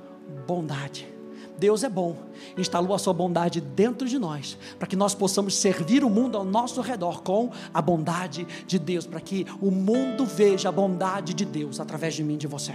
bondade. 0.46 1.12
Deus 1.59 1.82
é 1.82 1.88
bom, 1.88 2.16
instalou 2.56 2.94
a 2.94 2.98
sua 3.00 3.12
bondade 3.12 3.61
dentro 3.61 4.06
de 4.06 4.16
nós, 4.16 4.56
para 4.78 4.87
que 4.87 4.94
nós 4.94 5.16
possamos 5.16 5.56
servir 5.56 6.04
o 6.04 6.09
mundo 6.09 6.38
ao 6.38 6.44
nosso 6.44 6.80
redor 6.80 7.24
com 7.24 7.50
a 7.74 7.82
bondade 7.82 8.46
de 8.68 8.78
Deus, 8.78 9.04
para 9.04 9.20
que 9.20 9.44
o 9.61 9.72
mundo 9.72 10.24
veja 10.24 10.68
a 10.68 10.72
bondade 10.72 11.35
de 11.35 11.44
Deus 11.44 11.80
através 11.80 12.14
de 12.14 12.22
mim 12.22 12.35
e 12.35 12.37
de 12.38 12.46
você. 12.46 12.74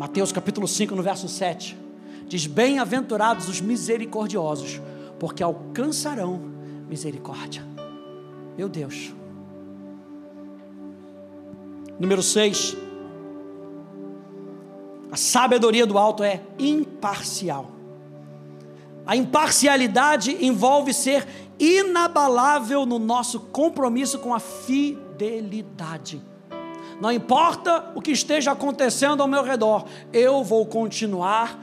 Mateus 0.00 0.32
capítulo 0.32 0.66
5, 0.66 0.96
no 0.96 1.02
verso 1.02 1.28
7, 1.28 1.76
diz: 2.26 2.46
Bem-aventurados 2.46 3.50
os 3.50 3.60
misericordiosos, 3.60 4.80
porque 5.18 5.42
alcançarão 5.42 6.40
misericórdia. 6.88 7.62
Meu 8.56 8.66
Deus, 8.66 9.12
Número 11.98 12.22
6. 12.22 12.78
A 15.12 15.16
sabedoria 15.18 15.86
do 15.86 15.98
alto 15.98 16.24
é 16.24 16.40
imparcial. 16.58 17.70
A 19.04 19.14
imparcialidade 19.14 20.34
envolve 20.42 20.94
ser 20.94 21.28
inabalável 21.58 22.86
no 22.86 22.98
nosso 22.98 23.38
compromisso 23.38 24.18
com 24.18 24.32
a 24.32 24.40
fidelidade. 24.40 26.29
Não 27.00 27.10
importa 27.10 27.92
o 27.94 28.02
que 28.02 28.10
esteja 28.10 28.52
acontecendo 28.52 29.22
ao 29.22 29.28
meu 29.28 29.42
redor, 29.42 29.86
eu 30.12 30.44
vou 30.44 30.66
continuar 30.66 31.58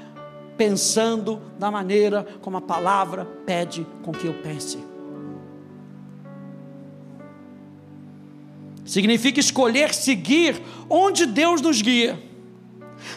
pensando 0.58 1.39
da 1.60 1.69
maneira 1.69 2.26
como 2.41 2.58
a 2.58 2.62
palavra 2.62 3.26
pede 3.45 3.86
com 4.04 4.12
que 4.12 4.26
eu 4.26 4.34
pense. 4.34 4.80
Significa 8.84 9.39
escolher 9.39 9.93
seguir 9.93 10.60
onde 10.89 11.26
Deus 11.26 11.62
nos 11.62 11.82
guia. 11.82 12.17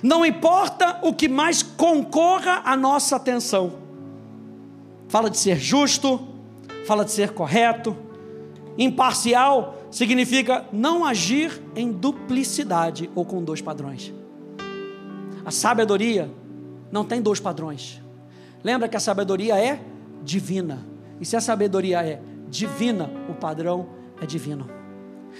Não 0.03 0.27
importa 0.27 0.99
o 1.03 1.15
que 1.15 1.29
mais 1.29 1.63
concorra 1.63 2.61
à 2.65 2.77
nossa 2.77 3.17
atenção. 3.17 3.73
Fala 5.09 5.31
de 5.31 5.39
ser 5.39 5.59
justo, 5.59 6.21
fala 6.87 7.05
de 7.05 7.13
ser 7.13 7.31
correto. 7.31 7.97
Imparcial 8.77 9.80
significa 9.91 10.65
não 10.73 11.05
agir 11.05 11.61
em 11.75 11.91
duplicidade 11.91 13.11
ou 13.15 13.25
com 13.25 13.43
dois 13.43 13.61
padrões. 13.61 14.13
A 15.45 15.51
sabedoria 15.51 16.31
não 16.93 17.05
tem 17.05 17.21
dois 17.21 17.41
padrões. 17.41 18.01
Lembra 18.63 18.89
que 18.89 18.97
a 18.97 19.01
sabedoria 19.01 19.59
é 19.59 19.81
divina. 20.23 20.87
E 21.21 21.25
se 21.25 21.37
a 21.37 21.41
sabedoria 21.41 22.03
é 22.03 22.21
divina, 22.49 23.11
o 23.29 23.35
padrão 23.35 23.89
é 24.21 24.27
divino. 24.27 24.69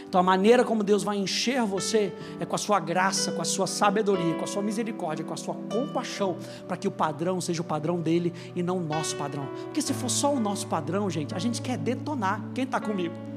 Então 0.09 0.21
a 0.21 0.25
maneira 0.25 0.65
como 0.65 0.85
Deus 0.85 1.03
vai 1.03 1.17
encher 1.17 1.63
você 1.63 2.13
é 2.39 2.45
com 2.45 2.55
a 2.55 2.59
sua 2.59 2.79
graça, 2.79 3.33
com 3.33 3.43
a 3.43 3.45
sua 3.45 3.67
sabedoria, 3.67 4.35
com 4.35 4.45
a 4.45 4.47
sua 4.47 4.63
misericórdia, 4.63 5.25
com 5.25 5.35
a 5.35 5.37
sua 5.37 5.55
compaixão, 5.55 6.37
para 6.67 6.77
que 6.77 6.89
o 6.89 6.91
padrão 6.91 7.41
seja 7.41 7.61
o 7.61 7.65
padrão 7.65 8.01
dele 8.01 8.33
e 8.55 8.63
não 8.63 8.79
o 8.79 8.81
nosso 8.81 9.17
padrão. 9.17 9.49
Porque 9.65 9.83
se 9.83 9.93
for 9.93 10.09
só 10.09 10.33
o 10.33 10.41
nosso 10.41 10.67
padrão, 10.67 11.11
gente, 11.11 11.35
a 11.35 11.39
gente 11.39 11.61
quer 11.61 11.77
detonar. 11.77 12.45
Quem 12.55 12.65
está 12.65 12.81
comigo? 12.81 13.30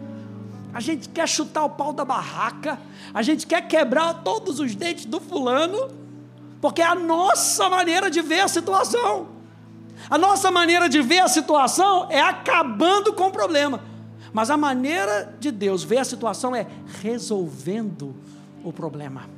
A 0.74 0.80
gente 0.80 1.08
quer 1.08 1.28
chutar 1.28 1.64
o 1.66 1.70
pau 1.70 1.94
da 1.94 2.04
barraca, 2.04 2.80
a 3.14 3.22
gente 3.22 3.46
quer 3.46 3.62
quebrar 3.68 4.24
todos 4.24 4.60
os 4.60 4.74
dentes 4.74 5.06
do 5.06 5.20
fulano, 5.20 5.90
porque 6.60 6.82
é 6.82 6.86
a 6.86 6.96
nossa 6.96 7.70
maneira 7.70 8.10
de 8.10 8.22
ver 8.22 8.40
a 8.40 8.48
situação. 8.48 9.28
A 10.10 10.18
nossa 10.18 10.50
maneira 10.50 10.90
de 10.90 11.02
ver 11.02 11.20
a 11.20 11.28
situação 11.28 12.08
é 12.10 12.20
acabando 12.20 13.14
com 13.14 13.28
o 13.28 13.32
problema. 13.32 13.82
Mas 14.34 14.50
a 14.50 14.58
maneira 14.58 15.36
de 15.40 15.52
Deus 15.52 15.84
ver 15.84 16.00
a 16.00 16.04
situação 16.04 16.56
é 16.56 16.66
resolvendo 17.02 18.16
o 18.64 18.74
problema. 18.74 19.30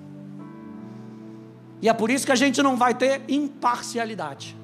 E 1.81 1.89
é 1.89 1.93
por 1.93 2.09
isso 2.09 2.25
que 2.25 2.31
a 2.31 2.35
gente 2.35 2.63
não 2.63 2.77
vai 2.77 2.93
ter 2.95 3.21
imparcialidade. 3.27 4.55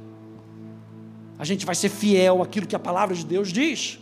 A 1.38 1.44
gente 1.44 1.66
vai 1.66 1.76
ser 1.76 1.90
fiel 1.90 2.42
àquilo 2.42 2.66
que 2.66 2.76
a 2.76 2.80
palavra 2.80 3.14
de 3.14 3.26
Deus 3.26 3.52
diz. 3.52 4.00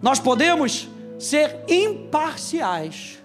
Nós 0.00 0.18
podemos 0.18 0.88
ser 1.22 1.64
imparciais, 1.68 3.22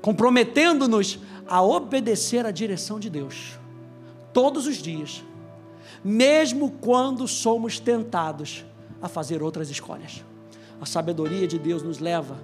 comprometendo-nos 0.00 1.18
a 1.48 1.60
obedecer 1.60 2.46
à 2.46 2.52
direção 2.52 3.00
de 3.00 3.10
Deus 3.10 3.58
todos 4.32 4.68
os 4.68 4.76
dias, 4.76 5.24
mesmo 6.04 6.70
quando 6.80 7.26
somos 7.26 7.80
tentados 7.80 8.64
a 9.02 9.08
fazer 9.08 9.42
outras 9.42 9.68
escolhas. 9.68 10.24
A 10.80 10.86
sabedoria 10.86 11.48
de 11.48 11.58
Deus 11.58 11.82
nos 11.82 11.98
leva 11.98 12.38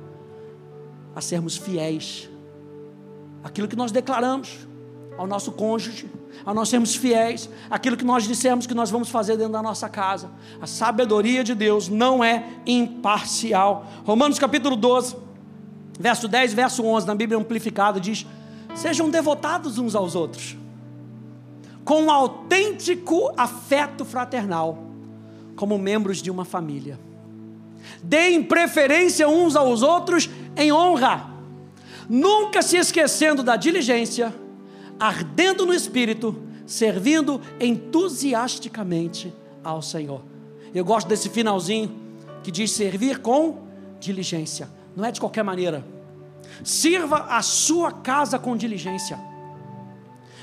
a 1.14 1.20
sermos 1.20 1.57
fiéis 1.57 2.29
aquilo 3.44 3.68
que 3.68 3.76
nós 3.76 3.92
declaramos 3.92 4.66
ao 5.20 5.26
nosso 5.26 5.52
cônjuge, 5.52 6.09
a 6.46 6.54
nós 6.54 6.70
sermos 6.70 6.96
fiéis 6.96 7.50
aquilo 7.68 7.94
que 7.94 8.06
nós 8.06 8.24
dissemos 8.24 8.66
que 8.66 8.72
nós 8.72 8.90
vamos 8.90 9.11
fazer 9.11 9.37
dentro 9.37 9.52
da 9.52 9.62
nossa 9.62 9.87
casa. 9.87 10.30
A 10.62 10.66
sabedoria 10.66 11.44
de 11.44 11.54
Deus 11.54 11.90
não 11.90 12.24
é 12.24 12.42
imparcial. 12.64 13.87
Romanos 14.06 14.38
capítulo 14.38 14.76
12, 14.76 15.14
verso 15.98 16.26
10, 16.26 16.54
verso 16.54 16.83
11, 16.87 17.06
na 17.06 17.14
Bíblia 17.14 17.38
amplificada 17.38 18.00
diz: 18.00 18.26
"Sejam 18.74 19.11
devotados 19.11 19.76
uns 19.76 19.94
aos 19.94 20.14
outros, 20.14 20.56
com 21.85 22.04
um 22.04 22.11
autêntico 22.11 23.30
afeto 23.37 24.06
fraternal, 24.06 24.78
como 25.54 25.76
membros 25.76 26.22
de 26.22 26.30
uma 26.30 26.46
família." 26.46 26.98
Deem 28.02 28.42
preferência 28.42 29.28
uns 29.28 29.54
aos 29.54 29.83
outros 29.83 30.30
em 30.56 30.72
honra, 30.72 31.28
nunca 32.09 32.62
se 32.62 32.78
esquecendo 32.78 33.42
da 33.42 33.56
diligência, 33.56 34.39
ardendo 35.00 35.64
no 35.64 35.72
espírito, 35.72 36.42
servindo 36.66 37.40
entusiasticamente 37.58 39.32
ao 39.64 39.80
Senhor. 39.80 40.22
Eu 40.74 40.84
gosto 40.84 41.08
desse 41.08 41.30
finalzinho 41.30 41.90
que 42.42 42.50
diz 42.50 42.70
servir 42.70 43.18
com 43.18 43.62
diligência, 43.98 44.68
não 44.94 45.04
é 45.04 45.10
de 45.10 45.18
qualquer 45.18 45.42
maneira. 45.42 45.84
Sirva 46.62 47.26
a 47.30 47.40
sua 47.40 47.90
casa 47.90 48.38
com 48.38 48.56
diligência. 48.56 49.18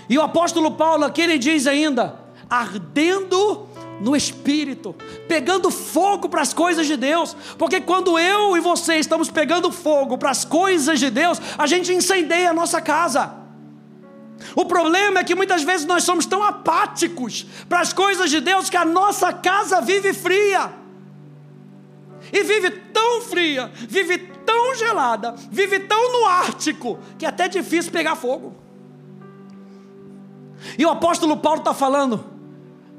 E 0.10 0.18
o 0.18 0.22
apóstolo 0.22 0.72
Paulo 0.72 1.06
aqui 1.06 1.22
ele 1.22 1.38
diz 1.38 1.68
ainda: 1.68 2.20
ardendo 2.50 3.68
no 4.02 4.16
espírito, 4.16 4.96
pegando 5.28 5.70
fogo 5.70 6.30
para 6.30 6.42
as 6.42 6.54
coisas 6.54 6.88
de 6.88 6.96
Deus, 6.96 7.36
porque 7.58 7.82
quando 7.82 8.18
eu 8.18 8.56
e 8.56 8.60
você 8.60 8.96
estamos 8.96 9.30
pegando 9.30 9.72
fogo 9.72 10.18
para 10.18 10.30
as 10.30 10.46
coisas 10.46 11.00
de 11.00 11.10
Deus, 11.10 11.40
a 11.58 11.68
gente 11.68 11.94
incendeia 11.94 12.52
a 12.52 12.54
nossa 12.54 12.82
casa. 12.82 13.47
O 14.56 14.66
problema 14.66 15.20
é 15.20 15.24
que 15.24 15.36
muitas 15.36 15.64
vezes 15.64 15.86
nós 15.86 16.04
somos 16.04 16.26
tão 16.26 16.44
apáticos 16.44 17.46
para 17.68 17.80
as 17.80 17.94
coisas 17.94 18.30
de 18.30 18.40
Deus 18.40 18.70
que 18.70 18.78
a 18.78 18.86
nossa 18.86 19.32
casa 19.34 19.82
vive 19.82 20.14
fria. 20.14 20.72
E 22.32 22.44
vive 22.44 22.72
tão 22.72 23.22
fria, 23.22 23.72
vive 23.88 24.18
tão 24.18 24.76
gelada, 24.76 25.36
vive 25.50 25.80
tão 25.80 26.12
no 26.14 26.26
Ártico, 26.26 27.00
que 27.18 27.26
é 27.26 27.30
até 27.30 27.48
difícil 27.48 27.92
pegar 27.92 28.16
fogo. 28.16 28.56
E 30.78 30.86
o 30.86 30.90
apóstolo 30.90 31.38
Paulo 31.38 31.60
está 31.60 31.74
falando: 31.74 32.26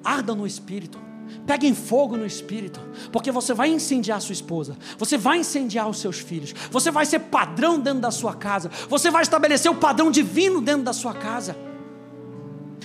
arda 0.03 0.35
no 0.35 0.47
espírito, 0.47 0.99
peguem 1.47 1.75
fogo 1.75 2.17
no 2.17 2.27
espírito, 2.27 2.81
porque 3.11 3.31
você 3.31 3.55
vai 3.55 3.69
incendiar 3.71 4.21
sua 4.21 4.33
esposa, 4.33 4.77
você 4.97 5.17
vai 5.17 5.39
incendiar 5.39 5.89
os 5.89 5.99
seus 5.99 6.19
filhos, 6.19 6.55
você 6.71 6.91
vai 6.91 7.07
ser 7.07 7.21
padrão 7.21 7.79
dentro 7.79 8.01
da 8.01 8.11
sua 8.11 8.35
casa, 8.35 8.71
você 8.89 9.11
vai 9.11 9.23
estabelecer 9.23 9.71
o 9.71 9.75
padrão 9.75 10.11
divino 10.11 10.61
dentro 10.61 10.83
da 10.83 10.93
sua 10.93 11.15
casa. 11.15 11.57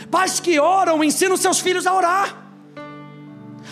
Pais 0.09 0.39
que 0.39 0.59
oram, 0.59 1.03
ensinam 1.03 1.37
seus 1.37 1.59
filhos 1.59 1.87
a 1.87 1.93
orar. 1.93 2.43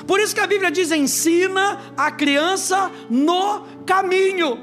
Por 0.07 0.19
isso 0.19 0.34
que 0.34 0.41
a 0.41 0.47
Bíblia 0.47 0.71
diz: 0.71 0.91
ensina 0.91 1.79
a 1.95 2.12
criança 2.12 2.91
no 3.10 3.62
caminho. 3.86 4.60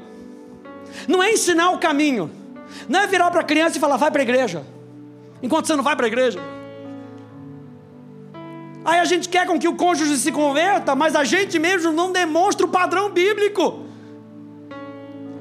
Não 1.07 1.21
é 1.21 1.31
ensinar 1.31 1.71
o 1.71 1.77
caminho, 1.77 2.29
não 2.87 2.99
é 2.99 3.07
virar 3.07 3.29
para 3.31 3.41
a 3.41 3.43
criança 3.43 3.77
e 3.77 3.79
falar, 3.79 3.97
vai 3.97 4.11
para 4.11 4.21
a 4.21 4.23
igreja, 4.23 4.65
enquanto 5.41 5.67
você 5.67 5.75
não 5.75 5.83
vai 5.83 5.95
para 5.95 6.05
a 6.05 6.07
igreja. 6.07 6.58
Aí 8.89 8.97
a 8.99 9.05
gente 9.05 9.29
quer 9.29 9.45
com 9.45 9.59
que 9.59 9.67
o 9.67 9.75
cônjuge 9.75 10.17
se 10.17 10.31
converta, 10.31 10.95
mas 10.95 11.15
a 11.15 11.23
gente 11.23 11.59
mesmo 11.59 11.91
não 11.91 12.11
demonstra 12.11 12.65
o 12.65 12.69
padrão 12.69 13.11
bíblico. 13.11 13.85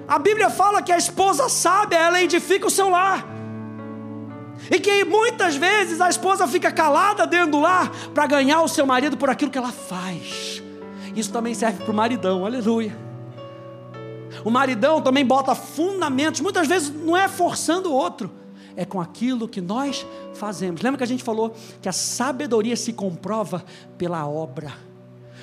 A 0.06 0.18
Bíblia 0.18 0.50
fala 0.50 0.82
que 0.82 0.92
a 0.92 0.98
esposa 0.98 1.48
sábia, 1.48 1.96
ela 1.96 2.20
edifica 2.20 2.66
o 2.66 2.70
seu 2.70 2.90
lar. 2.90 3.26
E 4.70 4.78
que 4.78 5.02
muitas 5.02 5.56
vezes 5.56 5.98
a 5.98 6.10
esposa 6.10 6.46
fica 6.46 6.70
calada 6.70 7.26
dentro 7.26 7.52
do 7.52 7.60
lar 7.60 7.90
para 8.12 8.26
ganhar 8.26 8.60
o 8.60 8.68
seu 8.68 8.84
marido 8.84 9.16
por 9.16 9.30
aquilo 9.30 9.50
que 9.50 9.56
ela 9.56 9.72
faz. 9.72 10.62
Isso 11.16 11.32
também 11.32 11.54
serve 11.54 11.82
para 11.82 11.90
o 11.90 11.96
maridão, 11.96 12.44
aleluia. 12.44 12.94
O 14.44 14.50
maridão 14.50 15.00
também 15.00 15.24
bota 15.24 15.54
fundamentos, 15.54 16.42
muitas 16.42 16.68
vezes 16.68 16.90
não 16.90 17.16
é 17.16 17.26
forçando 17.28 17.88
o 17.88 17.94
outro, 17.94 18.30
é 18.78 18.84
com 18.84 19.00
aquilo 19.00 19.48
que 19.48 19.60
nós 19.60 20.06
fazemos. 20.34 20.80
Lembra 20.80 20.98
que 20.98 21.04
a 21.04 21.06
gente 21.06 21.24
falou 21.24 21.52
que 21.82 21.88
a 21.88 21.92
sabedoria 21.92 22.76
se 22.76 22.92
comprova 22.92 23.64
pela 23.98 24.24
obra, 24.24 24.72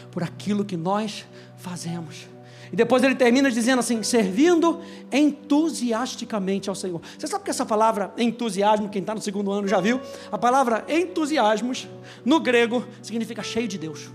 por 0.10 0.24
aquilo 0.24 0.64
que 0.64 0.78
nós 0.78 1.26
fazemos. 1.58 2.30
E 2.72 2.78
depois 2.78 3.04
ele 3.04 3.14
termina 3.14 3.52
dizendo 3.52 3.80
assim: 3.80 4.02
servindo 4.04 4.80
entusiasticamente 5.12 6.70
ao 6.70 6.76
Senhor. 6.76 7.02
Você 7.20 7.28
sabe 7.28 7.44
que 7.44 7.50
essa 7.50 7.66
palavra 7.66 8.14
entusiasmo, 8.18 8.88
quem 8.88 9.02
está 9.02 9.14
no 9.14 9.22
segundo 9.22 9.52
ano 9.52 9.68
já 9.68 9.82
viu? 9.82 10.00
A 10.32 10.38
palavra 10.38 10.86
entusiasmos, 10.88 11.90
no 12.24 12.40
grego, 12.40 12.86
significa 13.02 13.44
cheio 13.44 13.68
de 13.68 13.78
Deus. 13.78 14.10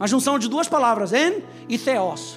A 0.00 0.08
junção 0.08 0.40
de 0.40 0.48
duas 0.48 0.68
palavras, 0.68 1.12
en 1.12 1.40
e 1.68 1.78
theos. 1.78 2.36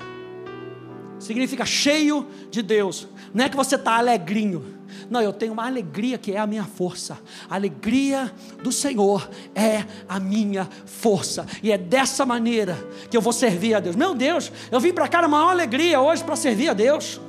Significa 1.18 1.66
cheio 1.66 2.28
de 2.52 2.62
Deus. 2.62 3.08
Não 3.34 3.46
é 3.46 3.50
que 3.50 3.56
você 3.56 3.76
está 3.76 3.98
alegrinho 3.98 4.81
não, 5.10 5.22
eu 5.22 5.34
tenho 5.34 5.54
uma 5.54 5.66
alegria 5.66 6.18
que 6.18 6.32
é 6.32 6.38
a 6.38 6.48
minha 6.48 6.64
força. 6.64 7.18
A 7.50 7.56
alegria 7.56 8.32
do 8.64 8.72
Senhor 8.72 9.30
é 9.56 9.86
a 10.08 10.20
minha 10.20 10.68
força. 10.86 11.46
E 11.62 11.72
é 11.72 11.78
dessa 11.78 12.26
maneira 12.26 12.78
que 13.10 13.16
eu 13.16 13.22
vou 13.22 13.34
servir 13.34 13.76
a 13.76 13.80
Deus. 13.80 13.96
Meu 13.96 14.14
Deus, 14.14 14.52
eu 14.72 14.80
vim 14.80 14.94
para 14.94 15.08
cá 15.08 15.22
na 15.22 15.28
maior 15.28 15.50
alegria 15.50 16.00
hoje 16.00 16.24
para 16.24 16.36
servir 16.36 16.70
a 16.70 16.74
Deus 16.74 17.20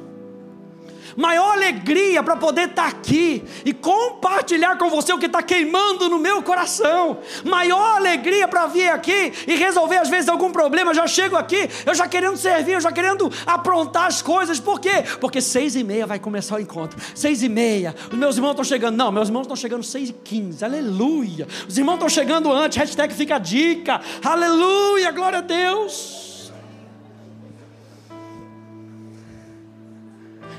maior 1.16 1.52
alegria 1.52 2.22
para 2.22 2.36
poder 2.36 2.68
estar 2.68 2.82
tá 2.82 2.88
aqui 2.88 3.44
e 3.64 3.72
compartilhar 3.72 4.76
com 4.76 4.88
você 4.90 5.12
o 5.12 5.18
que 5.18 5.26
está 5.26 5.42
queimando 5.42 6.08
no 6.08 6.18
meu 6.18 6.42
coração, 6.42 7.18
maior 7.44 7.96
alegria 7.96 8.48
para 8.48 8.66
vir 8.66 8.88
aqui 8.88 9.32
e 9.46 9.56
resolver 9.56 9.98
às 9.98 10.08
vezes 10.08 10.28
algum 10.28 10.50
problema. 10.50 10.90
Eu 10.90 10.94
já 10.94 11.06
chego 11.06 11.36
aqui, 11.36 11.68
eu 11.86 11.94
já 11.94 12.06
querendo 12.08 12.36
servir, 12.36 12.72
eu 12.72 12.80
já 12.80 12.92
querendo 12.92 13.30
aprontar 13.46 14.06
as 14.06 14.22
coisas, 14.22 14.58
por 14.58 14.80
quê? 14.80 15.04
Porque 15.20 15.40
seis 15.40 15.76
e 15.76 15.84
meia 15.84 16.06
vai 16.06 16.18
começar 16.18 16.56
o 16.56 16.60
encontro, 16.60 16.98
seis 17.14 17.42
e 17.42 17.48
meia, 17.48 17.94
os 18.10 18.18
meus 18.18 18.36
irmãos 18.36 18.52
estão 18.52 18.64
chegando, 18.64 18.96
não, 18.96 19.12
meus 19.12 19.28
irmãos 19.28 19.42
estão 19.42 19.56
chegando 19.56 19.82
seis 19.82 20.10
e 20.10 20.12
quinze, 20.12 20.64
aleluia, 20.64 21.46
os 21.68 21.76
irmãos 21.76 21.94
estão 21.94 22.08
chegando 22.08 22.52
antes, 22.52 22.78
hashtag 22.78 23.14
fica 23.14 23.36
a 23.36 23.38
dica, 23.38 24.00
aleluia, 24.24 25.10
glória 25.10 25.38
a 25.38 25.42
Deus. 25.42 26.31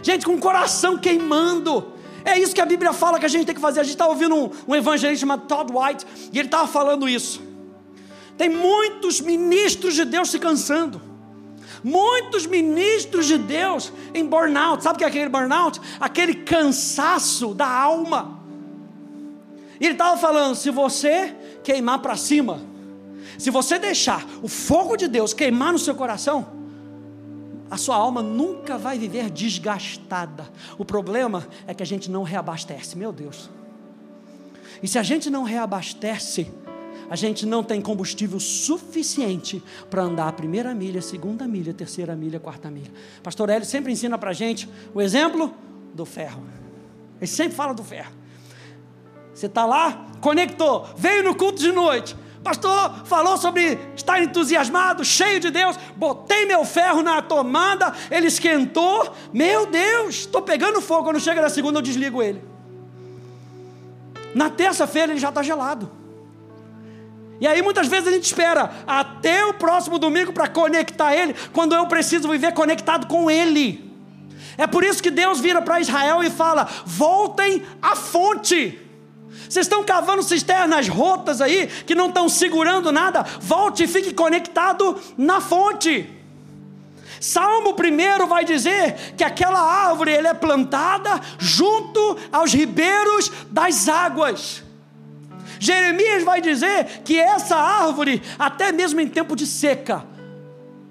Gente 0.03 0.25
com 0.25 0.35
o 0.35 0.39
coração 0.39 0.97
queimando. 0.97 1.93
É 2.25 2.37
isso 2.39 2.53
que 2.53 2.61
a 2.61 2.65
Bíblia 2.65 2.93
fala 2.93 3.19
que 3.19 3.25
a 3.25 3.29
gente 3.29 3.45
tem 3.45 3.55
que 3.55 3.61
fazer. 3.61 3.79
A 3.79 3.83
gente 3.83 3.93
está 3.93 4.07
ouvindo 4.07 4.35
um, 4.35 4.51
um 4.67 4.75
evangelista 4.75 5.21
chamado 5.21 5.47
Todd 5.47 5.71
White 5.73 6.05
e 6.31 6.39
ele 6.39 6.47
estava 6.47 6.67
falando 6.67 7.07
isso. 7.09 7.41
Tem 8.37 8.49
muitos 8.49 9.19
ministros 9.21 9.95
de 9.95 10.05
Deus 10.05 10.29
se 10.29 10.39
cansando. 10.39 11.01
Muitos 11.83 12.45
ministros 12.45 13.25
de 13.25 13.37
Deus 13.37 13.91
em 14.13 14.25
burnout. 14.25 14.83
Sabe 14.83 14.95
o 14.95 14.97
que 14.99 15.03
é 15.03 15.07
aquele 15.07 15.29
burnout? 15.29 15.81
Aquele 15.99 16.35
cansaço 16.35 17.53
da 17.53 17.67
alma. 17.67 18.39
E 19.79 19.85
ele 19.85 19.93
estava 19.93 20.17
falando: 20.17 20.55
se 20.55 20.69
você 20.69 21.35
queimar 21.63 21.99
para 21.99 22.15
cima, 22.15 22.61
se 23.37 23.49
você 23.49 23.77
deixar 23.77 24.25
o 24.41 24.47
fogo 24.47 24.95
de 24.95 25.07
Deus 25.07 25.33
queimar 25.33 25.73
no 25.73 25.79
seu 25.79 25.93
coração, 25.93 26.62
a 27.69 27.78
sua 27.78 27.95
alma 27.95 28.21
nunca 28.21 28.78
vai 28.78 28.97
viver 28.97 29.30
desgastada. 29.30 30.49
O 30.78 30.86
problema 30.86 31.47
é 31.65 31.73
que 31.73 31.82
a 31.84 31.86
gente 31.86 32.10
não 32.10 32.23
reabastece, 32.23 32.97
meu 32.97 33.12
Deus. 33.12 33.49
E 34.82 34.88
se 34.88 34.99
a 34.99 35.04
gente 35.04 35.30
não 35.30 35.43
reabastece, 35.43 36.52
a 37.10 37.15
gente 37.15 37.45
não 37.45 37.63
tem 37.63 37.82
combustível 37.82 38.39
suficiente 38.39 39.62
para 39.89 40.04
andar 40.04 40.28
a 40.28 40.34
primeira 40.34 40.73
milha, 40.73 41.02
segunda 41.02 41.47
milha, 41.47 41.73
terceira 41.73 42.15
milha, 42.15 42.39
quarta 42.39 42.69
milha. 42.69 42.91
Pastor 43.21 43.49
Hélio 43.49 43.65
sempre 43.65 43.91
ensina 43.91 44.17
para 44.17 44.32
a 44.32 44.34
gente 44.34 44.69
o 44.93 45.02
exemplo 45.02 45.54
do 45.93 46.06
ferro. 46.06 46.43
Ele 47.19 47.28
sempre 47.28 47.56
fala 47.56 47.73
do 47.73 47.84
ferro. 47.84 48.12
Você 49.34 49.47
está 49.47 49.65
lá, 49.65 50.12
conectou, 50.21 50.88
veio 50.95 51.23
no 51.23 51.36
culto 51.36 51.60
de 51.60 51.71
noite, 51.71 52.15
Pastor, 52.43 53.06
falou 53.06 53.38
sobre 53.38 53.79
estar 53.95 54.21
entusiasmado, 54.21 55.06
cheio 55.06 55.39
de 55.39 55.49
Deus. 55.49 55.77
Botei 55.95 56.45
meu 56.45 56.65
ferro 56.65 57.01
na 57.01 57.21
tomada, 57.21 57.93
ele 58.12 58.27
esquentou. 58.27 59.13
Meu 59.32 59.65
Deus, 59.65 60.15
estou 60.15 60.41
pegando 60.41 60.82
fogo. 60.82 61.06
Quando 61.06 61.21
chega 61.21 61.41
na 61.41 61.49
segunda, 61.49 61.79
eu 61.79 61.82
desligo 61.82 62.21
ele. 62.21 62.43
Na 64.36 64.49
terça-feira, 64.49 65.13
ele 65.13 65.20
já 65.20 65.30
está 65.30 65.41
gelado. 65.41 65.89
E 67.39 67.47
aí 67.47 67.61
muitas 67.61 67.88
vezes 67.88 68.07
a 68.07 68.11
gente 68.11 68.26
espera 68.26 68.72
até 68.86 69.45
o 69.45 69.53
próximo 69.53 69.97
domingo 69.97 70.32
para 70.34 70.47
conectar 70.47 71.15
ele, 71.15 71.36
quando 71.51 71.74
eu 71.74 71.86
preciso 71.88 72.30
viver 72.30 72.53
conectado 72.53 73.07
com 73.07 73.30
ele. 73.30 73.91
É 74.57 74.67
por 74.67 74.84
isso 74.84 75.01
que 75.01 75.09
Deus 75.09 75.39
vira 75.39 75.61
para 75.61 75.80
Israel 75.80 76.24
e 76.24 76.30
fala: 76.30 76.67
voltem 76.86 77.63
à 77.82 77.95
fonte. 77.95 78.80
Vocês 79.54 79.68
estão 79.68 79.84
cavando 79.84 80.24
cisternas 80.24 80.88
rotas 80.88 81.39
aí, 81.39 81.68
que 81.68 81.93
não 81.93 82.08
estão 82.08 82.28
segurando 82.28 82.91
nada. 82.91 83.22
Volte 83.39 83.84
e 83.84 83.88
fique 83.88 84.12
conectado 84.12 84.99
na 85.16 85.39
fonte. 85.39 86.10
Salmo 87.22 87.76
1 87.76 88.26
vai 88.26 88.45
dizer 88.45 89.14
que 89.16 89.24
aquela 89.24 89.62
árvore 89.62 90.12
ele 90.12 90.28
é 90.28 90.34
plantada 90.34 91.22
junto 91.38 92.18
aos 92.32 92.51
ribeiros 92.51 93.32
das 93.51 93.88
águas. 93.88 94.64
Jeremias 95.60 96.24
vai 96.24 96.41
dizer 96.41 97.04
que 97.06 97.20
essa 97.20 97.56
árvore, 97.56 98.24
até 98.39 98.72
mesmo 98.72 99.01
em 99.01 99.08
tempo 99.08 99.36
de 99.36 99.45
seca, 99.45 100.04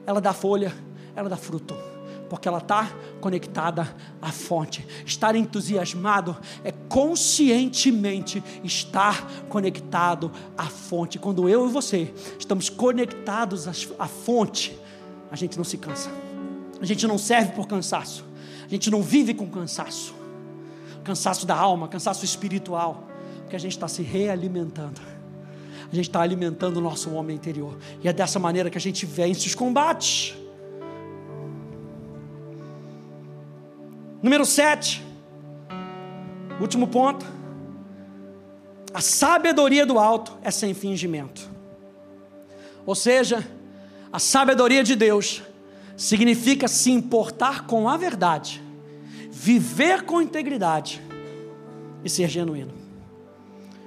ela 0.07 0.21
dá 0.21 0.33
folha, 0.33 0.73
ela 1.17 1.29
dá 1.29 1.37
fruto 1.37 1.92
porque 2.33 2.49
ela 2.49 2.61
está 2.61 2.91
conectada 3.21 3.95
à 4.19 4.33
fonte. 4.33 4.87
Estar 5.05 5.37
entusiasmado 5.37 6.35
é 6.65 6.73
conscientemente 6.73 8.43
estar 8.65 9.31
conectado 9.51 10.33
à 10.57 10.65
fonte. 10.65 11.19
Quando 11.19 11.47
eu 11.47 11.69
e 11.69 11.71
você 11.71 12.11
estamos 12.39 12.71
conectados 12.71 13.69
à 13.99 14.09
fonte, 14.09 14.75
a 15.31 15.37
gente 15.37 15.59
não 15.59 15.65
se 15.65 15.77
cansa. 15.77 16.11
A 16.81 16.87
gente 16.87 17.07
não 17.07 17.19
serve 17.19 17.53
por 17.53 17.69
cansaço. 17.69 18.25
A 18.65 18.69
gente 18.69 18.91
não 18.91 19.03
vive 19.03 19.35
com 19.35 19.47
cansaço. 19.51 20.15
Cansaço 21.05 21.45
da 21.45 21.55
alma, 21.55 21.87
cansaço 21.87 22.25
espiritual. 22.25 23.09
Porque 23.41 23.57
a 23.57 23.61
gente 23.61 23.73
está 23.73 23.89
se 23.89 24.01
realimentando. 24.01 25.03
A 25.93 25.95
gente 25.95 26.09
está 26.09 26.23
alimentando 26.23 26.79
o 26.79 26.81
nosso 26.81 27.11
homem 27.11 27.37
interior. 27.37 27.77
E 28.03 28.09
é 28.09 28.13
dessa 28.13 28.39
maneira 28.39 28.71
que 28.71 28.79
a 28.79 28.81
gente 28.81 29.05
vence 29.05 29.47
os 29.47 29.55
combates. 29.55 30.35
Número 34.23 34.47
7. 34.47 35.05
Último 36.61 36.87
ponto. 36.87 37.27
A 38.95 39.01
sabedoria 39.01 39.85
do 39.85 39.99
alto 39.99 40.39
é 40.43 40.51
sem 40.51 40.73
fingimento. 40.75 41.51
Ou 42.87 42.95
seja, 42.95 43.45
a 44.13 44.21
sabedoria 44.21 44.85
de 44.85 44.95
Deus 44.95 45.43
significa 45.97 46.69
se 46.69 46.93
importar 46.93 47.67
com 47.67 47.89
a 47.89 47.97
verdade, 47.97 48.63
viver 49.29 50.03
com 50.03 50.23
integridade 50.23 51.03
e 52.05 52.09
ser 52.09 52.29
genuíno. 52.29 52.73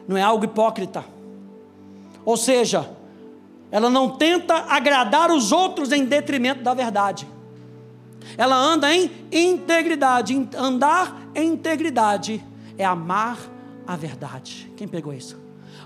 Não 0.06 0.18
é 0.18 0.22
algo 0.22 0.44
hipócrita. 0.44 1.06
Ou 2.26 2.36
seja, 2.36 2.90
ela 3.72 3.90
não 3.90 4.10
tenta 4.10 4.56
agradar 4.56 5.32
os 5.32 5.52
outros 5.52 5.92
em 5.92 6.04
detrimento 6.04 6.62
da 6.62 6.74
verdade. 6.74 7.26
Ela 8.38 8.56
anda 8.56 8.94
em 8.94 9.12
integridade. 9.32 10.50
Andar 10.58 11.30
em 11.34 11.54
integridade 11.54 12.44
é 12.78 12.86
amar 12.86 13.38
a 13.88 13.96
verdade. 13.96 14.72
Quem 14.76 14.88
pegou 14.88 15.14
isso? 15.14 15.40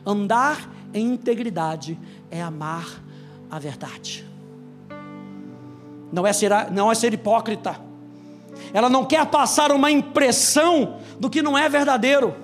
Andar 0.06 0.70
em 0.94 1.14
integridade 1.14 2.00
é 2.32 2.42
amar 2.42 2.88
a 3.50 3.60
verdade. 3.60 4.26
Não 6.12 6.26
é 6.26 6.34
ser, 6.34 6.52
não 6.72 6.92
é 6.92 6.96
ser 6.96 7.14
hipócrita. 7.14 7.80
Ela 8.74 8.90
não 8.90 9.06
quer 9.06 9.26
passar 9.28 9.72
uma 9.72 9.92
impressão 9.92 11.00
do 11.20 11.30
que 11.30 11.42
não 11.42 11.58
é 11.58 11.70
verdadeiro. 11.70 12.36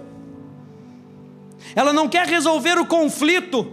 Ela 1.75 1.91
não 1.91 2.07
quer 2.07 2.27
resolver 2.27 2.77
o 2.77 2.85
conflito 2.85 3.71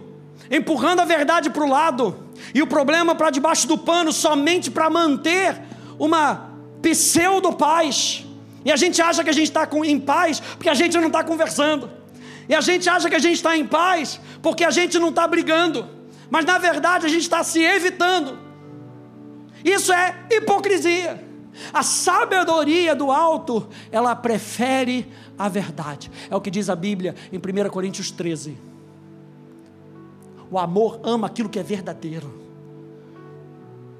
empurrando 0.50 1.00
a 1.00 1.04
verdade 1.04 1.50
para 1.50 1.64
o 1.64 1.68
lado 1.68 2.16
e 2.54 2.62
o 2.62 2.66
problema 2.66 3.14
para 3.14 3.30
debaixo 3.30 3.66
do 3.66 3.78
pano 3.78 4.12
somente 4.12 4.70
para 4.70 4.90
manter 4.90 5.60
uma 6.02 6.50
pseudo 6.82 7.52
paz. 7.52 8.26
E 8.64 8.72
a 8.72 8.76
gente 8.76 9.00
acha 9.00 9.22
que 9.22 9.30
a 9.30 9.32
gente 9.32 9.44
está 9.44 9.68
em 9.84 10.00
paz 10.00 10.40
porque 10.40 10.68
a 10.68 10.74
gente 10.74 10.98
não 10.98 11.06
está 11.06 11.22
conversando. 11.22 11.88
E 12.48 12.54
a 12.54 12.60
gente 12.60 12.88
acha 12.88 13.08
que 13.08 13.14
a 13.14 13.20
gente 13.20 13.36
está 13.36 13.56
em 13.56 13.64
paz 13.64 14.20
porque 14.42 14.64
a 14.64 14.70
gente 14.72 14.98
não 14.98 15.10
está 15.10 15.28
brigando. 15.28 15.88
Mas 16.28 16.44
na 16.44 16.58
verdade 16.58 17.06
a 17.06 17.08
gente 17.08 17.22
está 17.22 17.44
se 17.44 17.62
evitando. 17.62 18.36
Isso 19.64 19.92
é 19.92 20.26
hipocrisia. 20.28 21.24
A 21.72 21.84
sabedoria 21.84 22.96
do 22.96 23.12
alto, 23.12 23.68
ela 23.92 24.16
prefere 24.16 25.06
a 25.38 25.48
verdade. 25.48 26.10
É 26.28 26.34
o 26.34 26.40
que 26.40 26.50
diz 26.50 26.68
a 26.68 26.74
Bíblia 26.74 27.14
em 27.32 27.36
1 27.36 27.70
Coríntios 27.70 28.10
13. 28.10 28.58
O 30.50 30.58
amor 30.58 30.98
ama 31.04 31.28
aquilo 31.28 31.48
que 31.48 31.60
é 31.60 31.62
verdadeiro. 31.62 32.41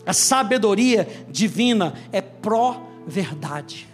A 0.04 0.12
sabedoria 0.12 1.08
divina 1.28 1.94
é 2.10 2.20
pró-verdade 2.20 3.92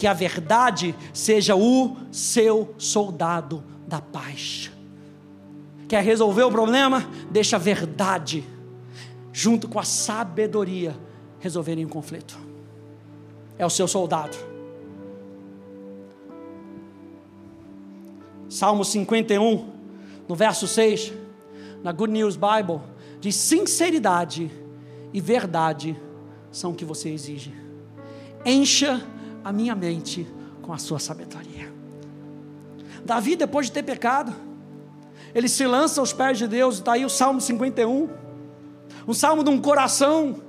que 0.00 0.06
a 0.06 0.14
verdade 0.14 0.94
seja 1.12 1.54
o 1.54 1.94
seu 2.10 2.74
soldado 2.78 3.62
da 3.86 4.00
paz. 4.00 4.70
Quer 5.86 6.02
resolver 6.02 6.44
o 6.44 6.50
problema? 6.50 7.06
Deixa 7.30 7.56
a 7.56 7.58
verdade, 7.58 8.42
junto 9.30 9.68
com 9.68 9.78
a 9.78 9.84
sabedoria, 9.84 10.96
resolverem 11.38 11.84
o 11.84 11.88
conflito. 11.90 12.38
É 13.58 13.66
o 13.66 13.68
seu 13.68 13.86
soldado. 13.86 14.38
Salmo 18.48 18.86
51, 18.86 19.68
no 20.26 20.34
verso 20.34 20.66
6, 20.66 21.12
na 21.82 21.92
Good 21.92 22.12
News 22.14 22.36
Bible, 22.36 22.80
diz: 23.20 23.36
sinceridade 23.36 24.50
e 25.12 25.20
verdade 25.20 26.00
são 26.50 26.72
o 26.72 26.74
que 26.74 26.84
você 26.84 27.08
exige. 27.10 27.54
Encha 28.44 29.04
a 29.44 29.52
minha 29.52 29.74
mente 29.74 30.26
com 30.62 30.72
a 30.72 30.78
sua 30.78 30.98
sabedoria. 30.98 31.72
Davi, 33.04 33.36
depois 33.36 33.66
de 33.66 33.72
ter 33.72 33.82
pecado, 33.82 34.34
ele 35.34 35.48
se 35.48 35.66
lança 35.66 36.00
aos 36.00 36.12
pés 36.12 36.38
de 36.38 36.46
Deus, 36.46 36.76
está 36.76 36.92
aí 36.92 37.04
o 37.04 37.08
Salmo 37.08 37.40
51, 37.40 38.08
um 39.06 39.14
salmo 39.14 39.42
de 39.42 39.50
um 39.50 39.60
coração 39.60 40.42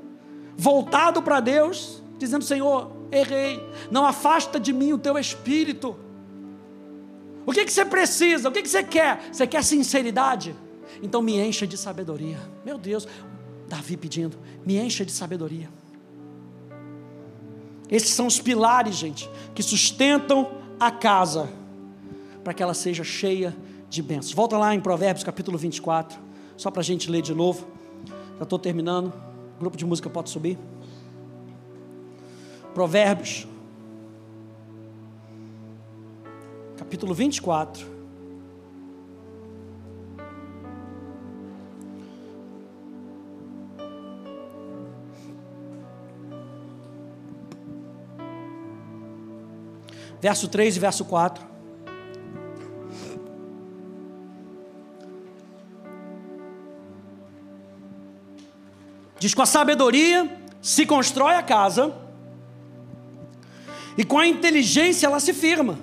voltado 0.57 1.22
para 1.22 1.39
Deus, 1.39 2.03
dizendo: 2.18 2.43
Senhor, 2.43 2.91
errei, 3.12 3.64
não 3.89 4.05
afasta 4.05 4.59
de 4.59 4.74
mim 4.74 4.93
o 4.93 4.97
teu 4.97 5.18
espírito. 5.18 5.95
O 7.45 7.51
que, 7.51 7.66
que 7.66 7.72
você 7.72 7.84
precisa? 7.84 8.49
O 8.49 8.51
que, 8.51 8.62
que 8.62 8.70
você 8.70 8.84
quer? 8.84 9.30
Você 9.32 9.47
quer 9.47 9.64
sinceridade? 9.64 10.55
Então 11.01 11.22
me 11.22 11.39
encha 11.39 11.66
de 11.66 11.78
sabedoria. 11.78 12.38
Meu 12.64 12.78
Deus, 12.78 13.07
Davi 13.72 13.95
pedindo: 13.95 14.38
me 14.65 14.78
encha 14.78 15.05
de 15.05 15.11
sabedoria. 15.13 15.69
Esses 17.89 18.09
são 18.09 18.28
os 18.28 18.39
pilares, 18.39 18.95
gente, 18.95 19.30
que 19.55 19.63
sustentam 19.63 20.51
a 20.80 20.91
casa 20.91 21.49
para 22.43 22.53
que 22.53 22.61
ela 22.61 22.74
seja 22.74 23.03
cheia 23.03 23.55
de 23.89 24.01
bênçãos. 24.01 24.34
Volta 24.34 24.57
lá 24.57 24.76
em 24.76 24.80
Provérbios 24.80 25.24
capítulo 25.24 25.57
24, 25.57 26.19
só 26.57 26.69
para 26.69 26.82
a 26.82 26.84
gente 26.84 27.09
ler 27.09 27.22
de 27.22 27.34
novo. 27.34 27.67
Já 28.38 28.43
estou 28.43 28.59
terminando. 28.59 29.13
O 29.55 29.59
grupo 29.59 29.78
de 29.78 29.86
música 29.86 30.09
pode 30.09 30.30
subir. 30.30 30.57
Provérbios, 32.74 33.47
capítulo 36.78 37.13
24. 37.13 37.91
Verso 50.22 50.47
3 50.47 50.78
e 50.78 50.80
verso 50.80 51.03
4. 51.03 51.43
Diz: 59.19 59.34
com 59.34 59.41
a 59.41 59.45
sabedoria 59.45 60.39
se 60.61 60.86
constrói 60.86 61.36
a 61.36 61.43
casa, 61.43 61.93
e 63.97 64.03
com 64.03 64.19
a 64.19 64.28
inteligência 64.28 65.07
ela 65.07 65.19
se 65.19 65.34
firma. 65.34 65.78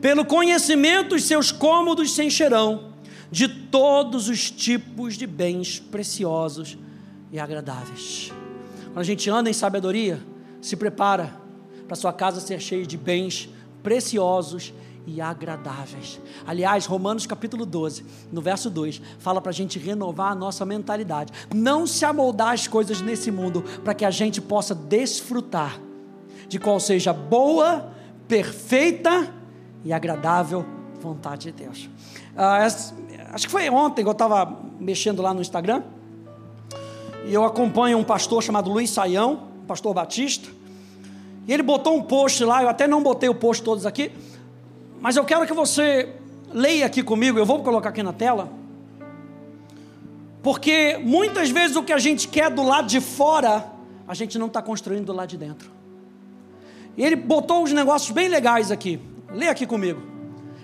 Pelo 0.00 0.24
conhecimento, 0.24 1.16
os 1.16 1.24
seus 1.24 1.50
cômodos 1.50 2.14
se 2.14 2.22
encherão 2.22 2.92
de 3.30 3.48
todos 3.48 4.28
os 4.28 4.50
tipos 4.50 5.16
de 5.16 5.26
bens 5.26 5.80
preciosos 5.80 6.78
e 7.32 7.40
agradáveis. 7.40 8.32
Quando 8.84 8.98
a 8.98 9.02
gente 9.02 9.28
anda 9.28 9.50
em 9.50 9.52
sabedoria, 9.52 10.22
se 10.60 10.76
prepara 10.76 11.45
para 11.86 11.96
sua 11.96 12.12
casa 12.12 12.40
ser 12.40 12.60
cheia 12.60 12.86
de 12.86 12.96
bens 12.96 13.48
preciosos 13.82 14.72
e 15.06 15.20
agradáveis. 15.20 16.20
Aliás, 16.44 16.84
Romanos 16.84 17.26
capítulo 17.26 17.64
12, 17.64 18.04
no 18.32 18.40
verso 18.40 18.68
2, 18.68 19.00
fala 19.18 19.40
para 19.40 19.50
a 19.50 19.54
gente 19.54 19.78
renovar 19.78 20.32
a 20.32 20.34
nossa 20.34 20.64
mentalidade. 20.66 21.32
Não 21.54 21.86
se 21.86 22.04
amoldar 22.04 22.52
as 22.52 22.66
coisas 22.66 23.00
nesse 23.00 23.30
mundo 23.30 23.62
para 23.84 23.94
que 23.94 24.04
a 24.04 24.10
gente 24.10 24.40
possa 24.40 24.74
desfrutar 24.74 25.80
de 26.48 26.58
qual 26.58 26.80
seja 26.80 27.12
boa, 27.12 27.92
perfeita 28.26 29.32
e 29.84 29.92
agradável 29.92 30.66
vontade 31.00 31.52
de 31.52 31.64
Deus. 31.64 31.88
Ah, 32.36 32.66
acho 33.32 33.46
que 33.46 33.52
foi 33.52 33.70
ontem 33.70 34.02
que 34.02 34.08
eu 34.08 34.12
estava 34.12 34.60
mexendo 34.80 35.22
lá 35.22 35.32
no 35.32 35.40
Instagram 35.40 35.82
e 37.24 37.32
eu 37.32 37.44
acompanho 37.44 37.98
um 37.98 38.04
pastor 38.04 38.42
chamado 38.42 38.70
Luiz 38.70 38.90
Saião, 38.90 39.48
pastor 39.66 39.94
batista. 39.94 40.55
E 41.46 41.52
ele 41.52 41.62
botou 41.62 41.96
um 41.96 42.02
post 42.02 42.42
lá, 42.44 42.62
eu 42.62 42.68
até 42.68 42.88
não 42.88 43.02
botei 43.02 43.28
o 43.28 43.34
post 43.34 43.62
todos 43.62 43.86
aqui, 43.86 44.10
mas 45.00 45.16
eu 45.16 45.24
quero 45.24 45.46
que 45.46 45.52
você 45.52 46.08
leia 46.52 46.86
aqui 46.86 47.02
comigo, 47.02 47.38
eu 47.38 47.46
vou 47.46 47.62
colocar 47.62 47.90
aqui 47.90 48.02
na 48.02 48.12
tela. 48.12 48.50
Porque 50.42 50.98
muitas 51.02 51.50
vezes 51.50 51.76
o 51.76 51.82
que 51.82 51.92
a 51.92 51.98
gente 51.98 52.26
quer 52.26 52.50
do 52.50 52.62
lado 52.62 52.88
de 52.88 53.00
fora, 53.00 53.64
a 54.08 54.14
gente 54.14 54.38
não 54.38 54.46
está 54.46 54.60
construindo 54.60 55.06
do 55.06 55.12
lado 55.12 55.28
de 55.28 55.36
dentro. 55.36 55.70
E 56.96 57.04
ele 57.04 57.14
botou 57.14 57.62
uns 57.62 57.72
negócios 57.72 58.10
bem 58.10 58.28
legais 58.28 58.70
aqui. 58.70 59.00
Leia 59.30 59.52
aqui 59.52 59.66
comigo. 59.66 60.00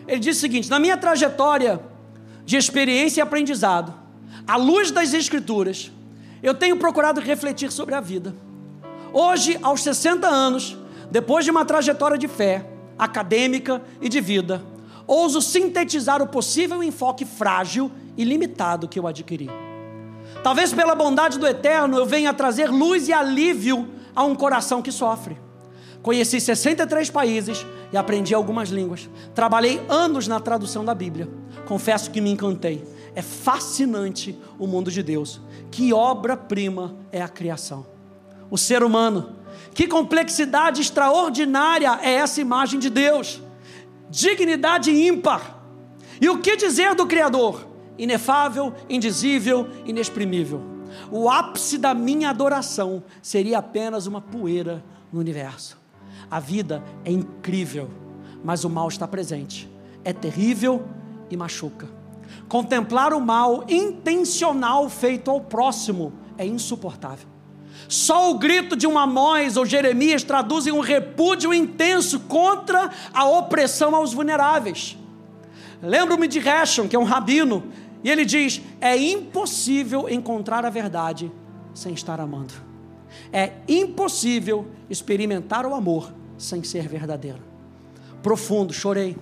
Ele 0.07 0.19
disse 0.19 0.39
o 0.39 0.41
seguinte: 0.41 0.71
na 0.71 0.79
minha 0.79 0.97
trajetória 0.97 1.81
de 2.45 2.57
experiência 2.57 3.21
e 3.21 3.23
aprendizado, 3.23 3.95
à 4.47 4.57
luz 4.57 4.91
das 4.91 5.13
Escrituras, 5.15 5.93
eu 6.43 6.55
tenho 6.55 6.77
procurado 6.77 7.21
refletir 7.21 7.71
sobre 7.71 7.95
a 7.95 8.01
vida 8.01 8.35
Hoje, 9.13 9.59
aos 9.63 9.83
60 9.83 10.27
anos, 10.27 10.77
depois 11.11 11.45
de 11.45 11.51
uma 11.51 11.65
trajetória 11.65 12.17
de 12.17 12.27
fé, 12.27 12.67
acadêmica 12.99 13.83
e 14.01 14.09
de 14.09 14.21
vida, 14.21 14.63
ouso 15.07 15.43
sintetizar 15.43 16.23
o 16.23 16.27
possível 16.27 16.83
enfoque 16.83 17.25
frágil 17.25 17.91
e 18.17 18.25
limitado 18.25 18.89
que 18.89 18.99
eu 18.99 19.07
adquiri. 19.07 19.51
Talvez 20.43 20.73
pela 20.73 20.95
bondade 20.95 21.39
do 21.39 21.47
Eterno 21.47 21.99
eu 21.99 22.07
venha 22.07 22.33
trazer 22.33 22.71
luz 22.71 23.09
e 23.09 23.13
alívio 23.13 23.89
a 24.15 24.25
um 24.25 24.35
coração 24.35 24.81
que 24.81 24.91
sofre. 24.91 25.39
Conheci 26.03 26.41
63 26.41 27.11
países 27.11 27.65
e 27.93 27.97
aprendi 27.97 28.35
algumas 28.35 28.71
línguas. 28.71 29.09
Trabalhei 29.35 29.81
anos 29.89 30.27
na 30.27 30.41
tradução 30.41 30.85
da 30.85 30.95
Bíblia. 30.95 31.29
Confesso 31.67 32.11
que 32.11 32.21
me 32.21 32.31
encantei. 32.31 32.85
É 33.15 33.23
fascinante 33.23 34.37
o 34.59 34.67
mundo 34.67 34.91
de 34.91 35.03
Deus. 35.03 35.41
Que 35.71 35.93
obra-prima 35.93 36.97
é 37.13 37.23
a 37.23 37.29
criação. 37.29 37.92
O 38.53 38.59
ser 38.59 38.83
humano. 38.83 39.37
Que 39.73 39.89
complexidade 39.89 40.83
extraordinária 40.83 41.99
é 42.03 42.13
essa 42.13 42.39
imagem 42.39 42.79
de 42.79 42.91
Deus. 42.91 43.41
Dignidade 44.11 44.91
ímpar. 44.91 45.65
E 46.21 46.29
o 46.29 46.39
que 46.39 46.55
dizer 46.55 46.95
do 46.95 47.07
Criador? 47.07 47.67
Inefável, 47.97 48.75
indizível, 48.91 49.67
inexprimível. 49.87 50.61
O 51.11 51.31
ápice 51.31 51.79
da 51.79 51.95
minha 51.95 52.29
adoração 52.29 53.03
seria 53.23 53.57
apenas 53.57 54.07
uma 54.07 54.21
poeira 54.21 54.85
no 55.11 55.19
universo. 55.19 55.79
A 56.31 56.39
vida 56.39 56.85
é 57.07 57.11
incrível, 57.11 57.89
mas 58.45 58.65
o 58.65 58.69
mal 58.69 58.87
está 58.89 59.09
presente. 59.09 59.67
É 60.05 60.13
terrível 60.13 60.85
e 61.31 61.39
machuca. 61.39 61.89
Contemplar 62.49 63.15
o 63.15 63.21
mal 63.21 63.65
intencional 63.67 64.91
feito 64.91 65.31
ao 65.31 65.41
próximo 65.41 66.13
é 66.37 66.45
insuportável. 66.45 67.33
Só 67.89 68.31
o 68.31 68.39
grito 68.39 68.77
de 68.77 68.87
um 68.87 68.99
Amós 68.99 69.57
ou 69.57 69.67
Jeremias 69.67 70.23
traduzem 70.23 70.73
um 70.73 70.81
repúdio 70.81 71.53
intenso 71.53 72.21
contra 72.21 72.91
a 73.13 73.25
opressão 73.29 73.95
aos 73.95 74.13
vulneráveis. 74.13 74.97
Lembro-me 75.83 76.29
de 76.29 76.39
Reshon, 76.39 76.89
que 76.89 76.95
é 76.95 76.99
um 76.99 77.05
rabino, 77.05 77.65
e 78.05 78.11
ele 78.11 78.25
diz: 78.25 78.61
é 78.81 78.97
impossível 78.97 80.09
encontrar 80.09 80.65
a 80.65 80.71
verdade 80.71 81.31
sem 81.75 81.93
estar 81.93 82.21
amando. 82.21 82.55
É 83.33 83.53
impossível 83.69 84.67
experimentar 84.89 85.67
o 85.67 85.75
amor 85.75 86.13
sem 86.39 86.63
ser 86.63 86.89
verdadeiro. 86.89 87.43
Profundo, 88.23 88.73
chorei. 88.73 89.17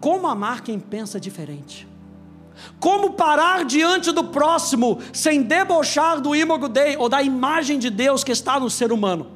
Como 0.00 0.26
amar 0.26 0.62
quem 0.62 0.78
pensa 0.78 1.20
diferente? 1.20 1.86
Como 2.78 3.12
parar 3.12 3.64
diante 3.64 4.12
do 4.12 4.24
próximo 4.24 5.00
sem 5.12 5.42
debochar 5.42 6.20
do 6.20 6.34
imago 6.34 6.68
Dei 6.68 6.96
ou 6.96 7.08
da 7.08 7.22
imagem 7.22 7.78
de 7.78 7.90
Deus 7.90 8.22
que 8.22 8.32
está 8.32 8.58
no 8.58 8.70
ser 8.70 8.92
humano? 8.92 9.26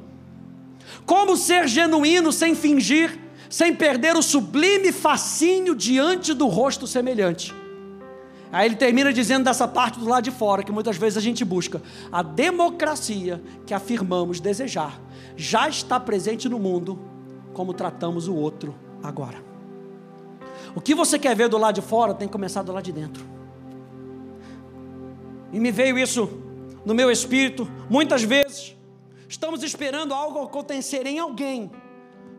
Como 1.05 1.35
ser 1.35 1.67
genuíno 1.67 2.31
sem 2.31 2.55
fingir, 2.55 3.17
sem 3.49 3.75
perder 3.75 4.15
o 4.15 4.21
sublime 4.21 4.91
fascínio 4.91 5.75
diante 5.75 6.33
do 6.33 6.47
rosto 6.47 6.85
semelhante? 6.85 7.53
Aí 8.51 8.65
ele 8.65 8.75
termina 8.75 9.13
dizendo 9.13 9.43
dessa 9.43 9.67
parte 9.67 9.99
do 9.99 10.07
lado 10.07 10.23
de 10.23 10.31
fora, 10.31 10.63
que 10.63 10.71
muitas 10.71 10.97
vezes 10.97 11.17
a 11.17 11.21
gente 11.21 11.45
busca. 11.45 11.81
A 12.11 12.23
democracia 12.23 13.41
que 13.65 13.73
afirmamos 13.73 14.39
desejar 14.39 14.99
já 15.35 15.69
está 15.69 15.99
presente 15.99 16.49
no 16.49 16.57
mundo, 16.57 16.99
como 17.53 17.73
tratamos 17.73 18.27
o 18.27 18.35
outro 18.35 18.75
agora. 19.03 19.48
O 20.75 20.81
que 20.81 20.93
você 20.93 21.17
quer 21.17 21.35
ver 21.35 21.49
do 21.49 21.57
lado 21.57 21.75
de 21.75 21.81
fora 21.81 22.13
tem 22.13 22.27
que 22.27 22.31
começar 22.31 22.63
do 22.63 22.71
lado 22.71 22.83
de 22.83 22.91
dentro. 22.91 23.23
E 25.51 25.59
me 25.59 25.71
veio 25.71 25.97
isso 25.97 26.29
no 26.85 26.93
meu 26.93 27.11
espírito. 27.11 27.67
Muitas 27.89 28.23
vezes 28.23 28.75
estamos 29.27 29.63
esperando 29.63 30.13
algo 30.13 30.41
acontecer 30.41 31.05
em 31.05 31.19
alguém, 31.19 31.71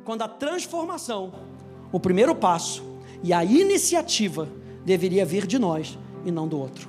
quando 0.04 0.22
a 0.22 0.28
transformação, 0.28 1.32
o 1.92 2.00
primeiro 2.00 2.34
passo 2.34 2.82
e 3.22 3.32
a 3.32 3.44
iniciativa 3.44 4.48
deveria 4.84 5.24
vir 5.24 5.46
de 5.46 5.58
nós 5.58 5.98
e 6.24 6.30
não 6.30 6.48
do 6.48 6.58
outro. 6.58 6.88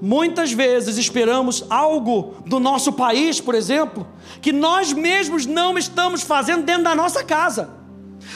Muitas 0.00 0.52
vezes 0.52 0.96
esperamos 0.96 1.64
algo 1.68 2.34
do 2.46 2.60
nosso 2.60 2.92
país, 2.92 3.40
por 3.40 3.54
exemplo, 3.54 4.06
que 4.40 4.52
nós 4.52 4.92
mesmos 4.92 5.46
não 5.46 5.76
estamos 5.76 6.22
fazendo 6.22 6.64
dentro 6.64 6.84
da 6.84 6.94
nossa 6.94 7.24
casa. 7.24 7.77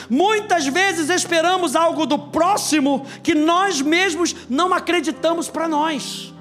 Muitas 0.09 0.67
vezes 0.67 1.09
esperamos 1.09 1.75
algo 1.75 2.05
do 2.05 2.17
próximo 2.17 3.05
que 3.21 3.33
nós 3.33 3.81
mesmos 3.81 4.35
não 4.49 4.73
acreditamos 4.73 5.49
para 5.49 5.67
nós. 5.67 6.33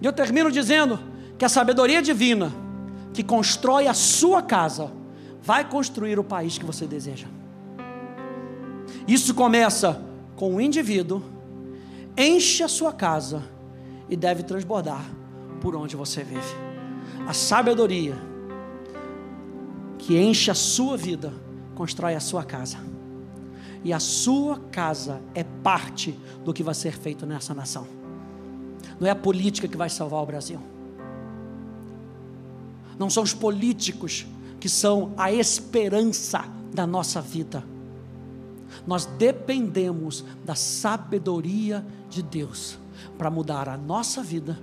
E 0.00 0.04
eu 0.04 0.12
termino 0.12 0.50
dizendo 0.50 0.98
que 1.38 1.44
a 1.44 1.48
sabedoria 1.48 2.02
divina 2.02 2.52
que 3.12 3.22
constrói 3.22 3.86
a 3.86 3.94
sua 3.94 4.42
casa 4.42 4.92
vai 5.42 5.68
construir 5.68 6.18
o 6.18 6.24
país 6.24 6.58
que 6.58 6.64
você 6.64 6.86
deseja. 6.86 7.26
Isso 9.06 9.34
começa 9.34 10.02
com 10.34 10.56
o 10.56 10.60
indivíduo, 10.60 11.22
enche 12.16 12.62
a 12.62 12.68
sua 12.68 12.92
casa 12.92 13.42
e 14.08 14.16
deve 14.16 14.42
transbordar 14.42 15.04
por 15.60 15.74
onde 15.76 15.96
você 15.96 16.22
vive. 16.22 16.54
A 17.26 17.32
sabedoria 17.32 18.16
que 19.98 20.18
enche 20.18 20.50
a 20.50 20.54
sua 20.54 20.96
vida 20.96 21.32
constrói 21.76 22.16
a 22.16 22.20
sua 22.20 22.42
casa. 22.42 22.78
E 23.84 23.92
a 23.92 24.00
sua 24.00 24.58
casa 24.72 25.20
é 25.32 25.44
parte 25.44 26.18
do 26.44 26.52
que 26.52 26.64
vai 26.64 26.74
ser 26.74 26.98
feito 26.98 27.24
nessa 27.24 27.54
nação. 27.54 27.86
Não 28.98 29.06
é 29.06 29.10
a 29.10 29.14
política 29.14 29.68
que 29.68 29.76
vai 29.76 29.88
salvar 29.88 30.20
o 30.20 30.26
Brasil. 30.26 30.60
Não 32.98 33.08
são 33.08 33.22
os 33.22 33.32
políticos 33.32 34.26
que 34.58 34.68
são 34.68 35.12
a 35.16 35.30
esperança 35.30 36.44
da 36.74 36.84
nossa 36.84 37.20
vida 37.20 37.62
nós 38.86 39.04
dependemos 39.04 40.24
da 40.44 40.54
sabedoria 40.54 41.84
de 42.08 42.22
Deus 42.22 42.78
para 43.16 43.30
mudar 43.30 43.68
a 43.68 43.76
nossa 43.76 44.22
vida 44.22 44.58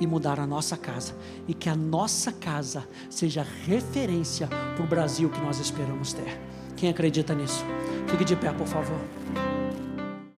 e 0.00 0.06
mudar 0.06 0.38
a 0.38 0.46
nossa 0.46 0.76
casa. 0.76 1.14
E 1.46 1.54
que 1.54 1.68
a 1.68 1.74
nossa 1.74 2.32
casa 2.32 2.86
seja 3.10 3.46
referência 3.66 4.46
para 4.46 4.84
o 4.84 4.86
Brasil 4.86 5.28
que 5.30 5.40
nós 5.40 5.58
esperamos 5.58 6.12
ter. 6.12 6.38
Quem 6.76 6.88
acredita 6.88 7.34
nisso? 7.34 7.64
Fique 8.06 8.24
de 8.24 8.36
pé, 8.36 8.52
por 8.52 8.66
favor. 8.66 8.98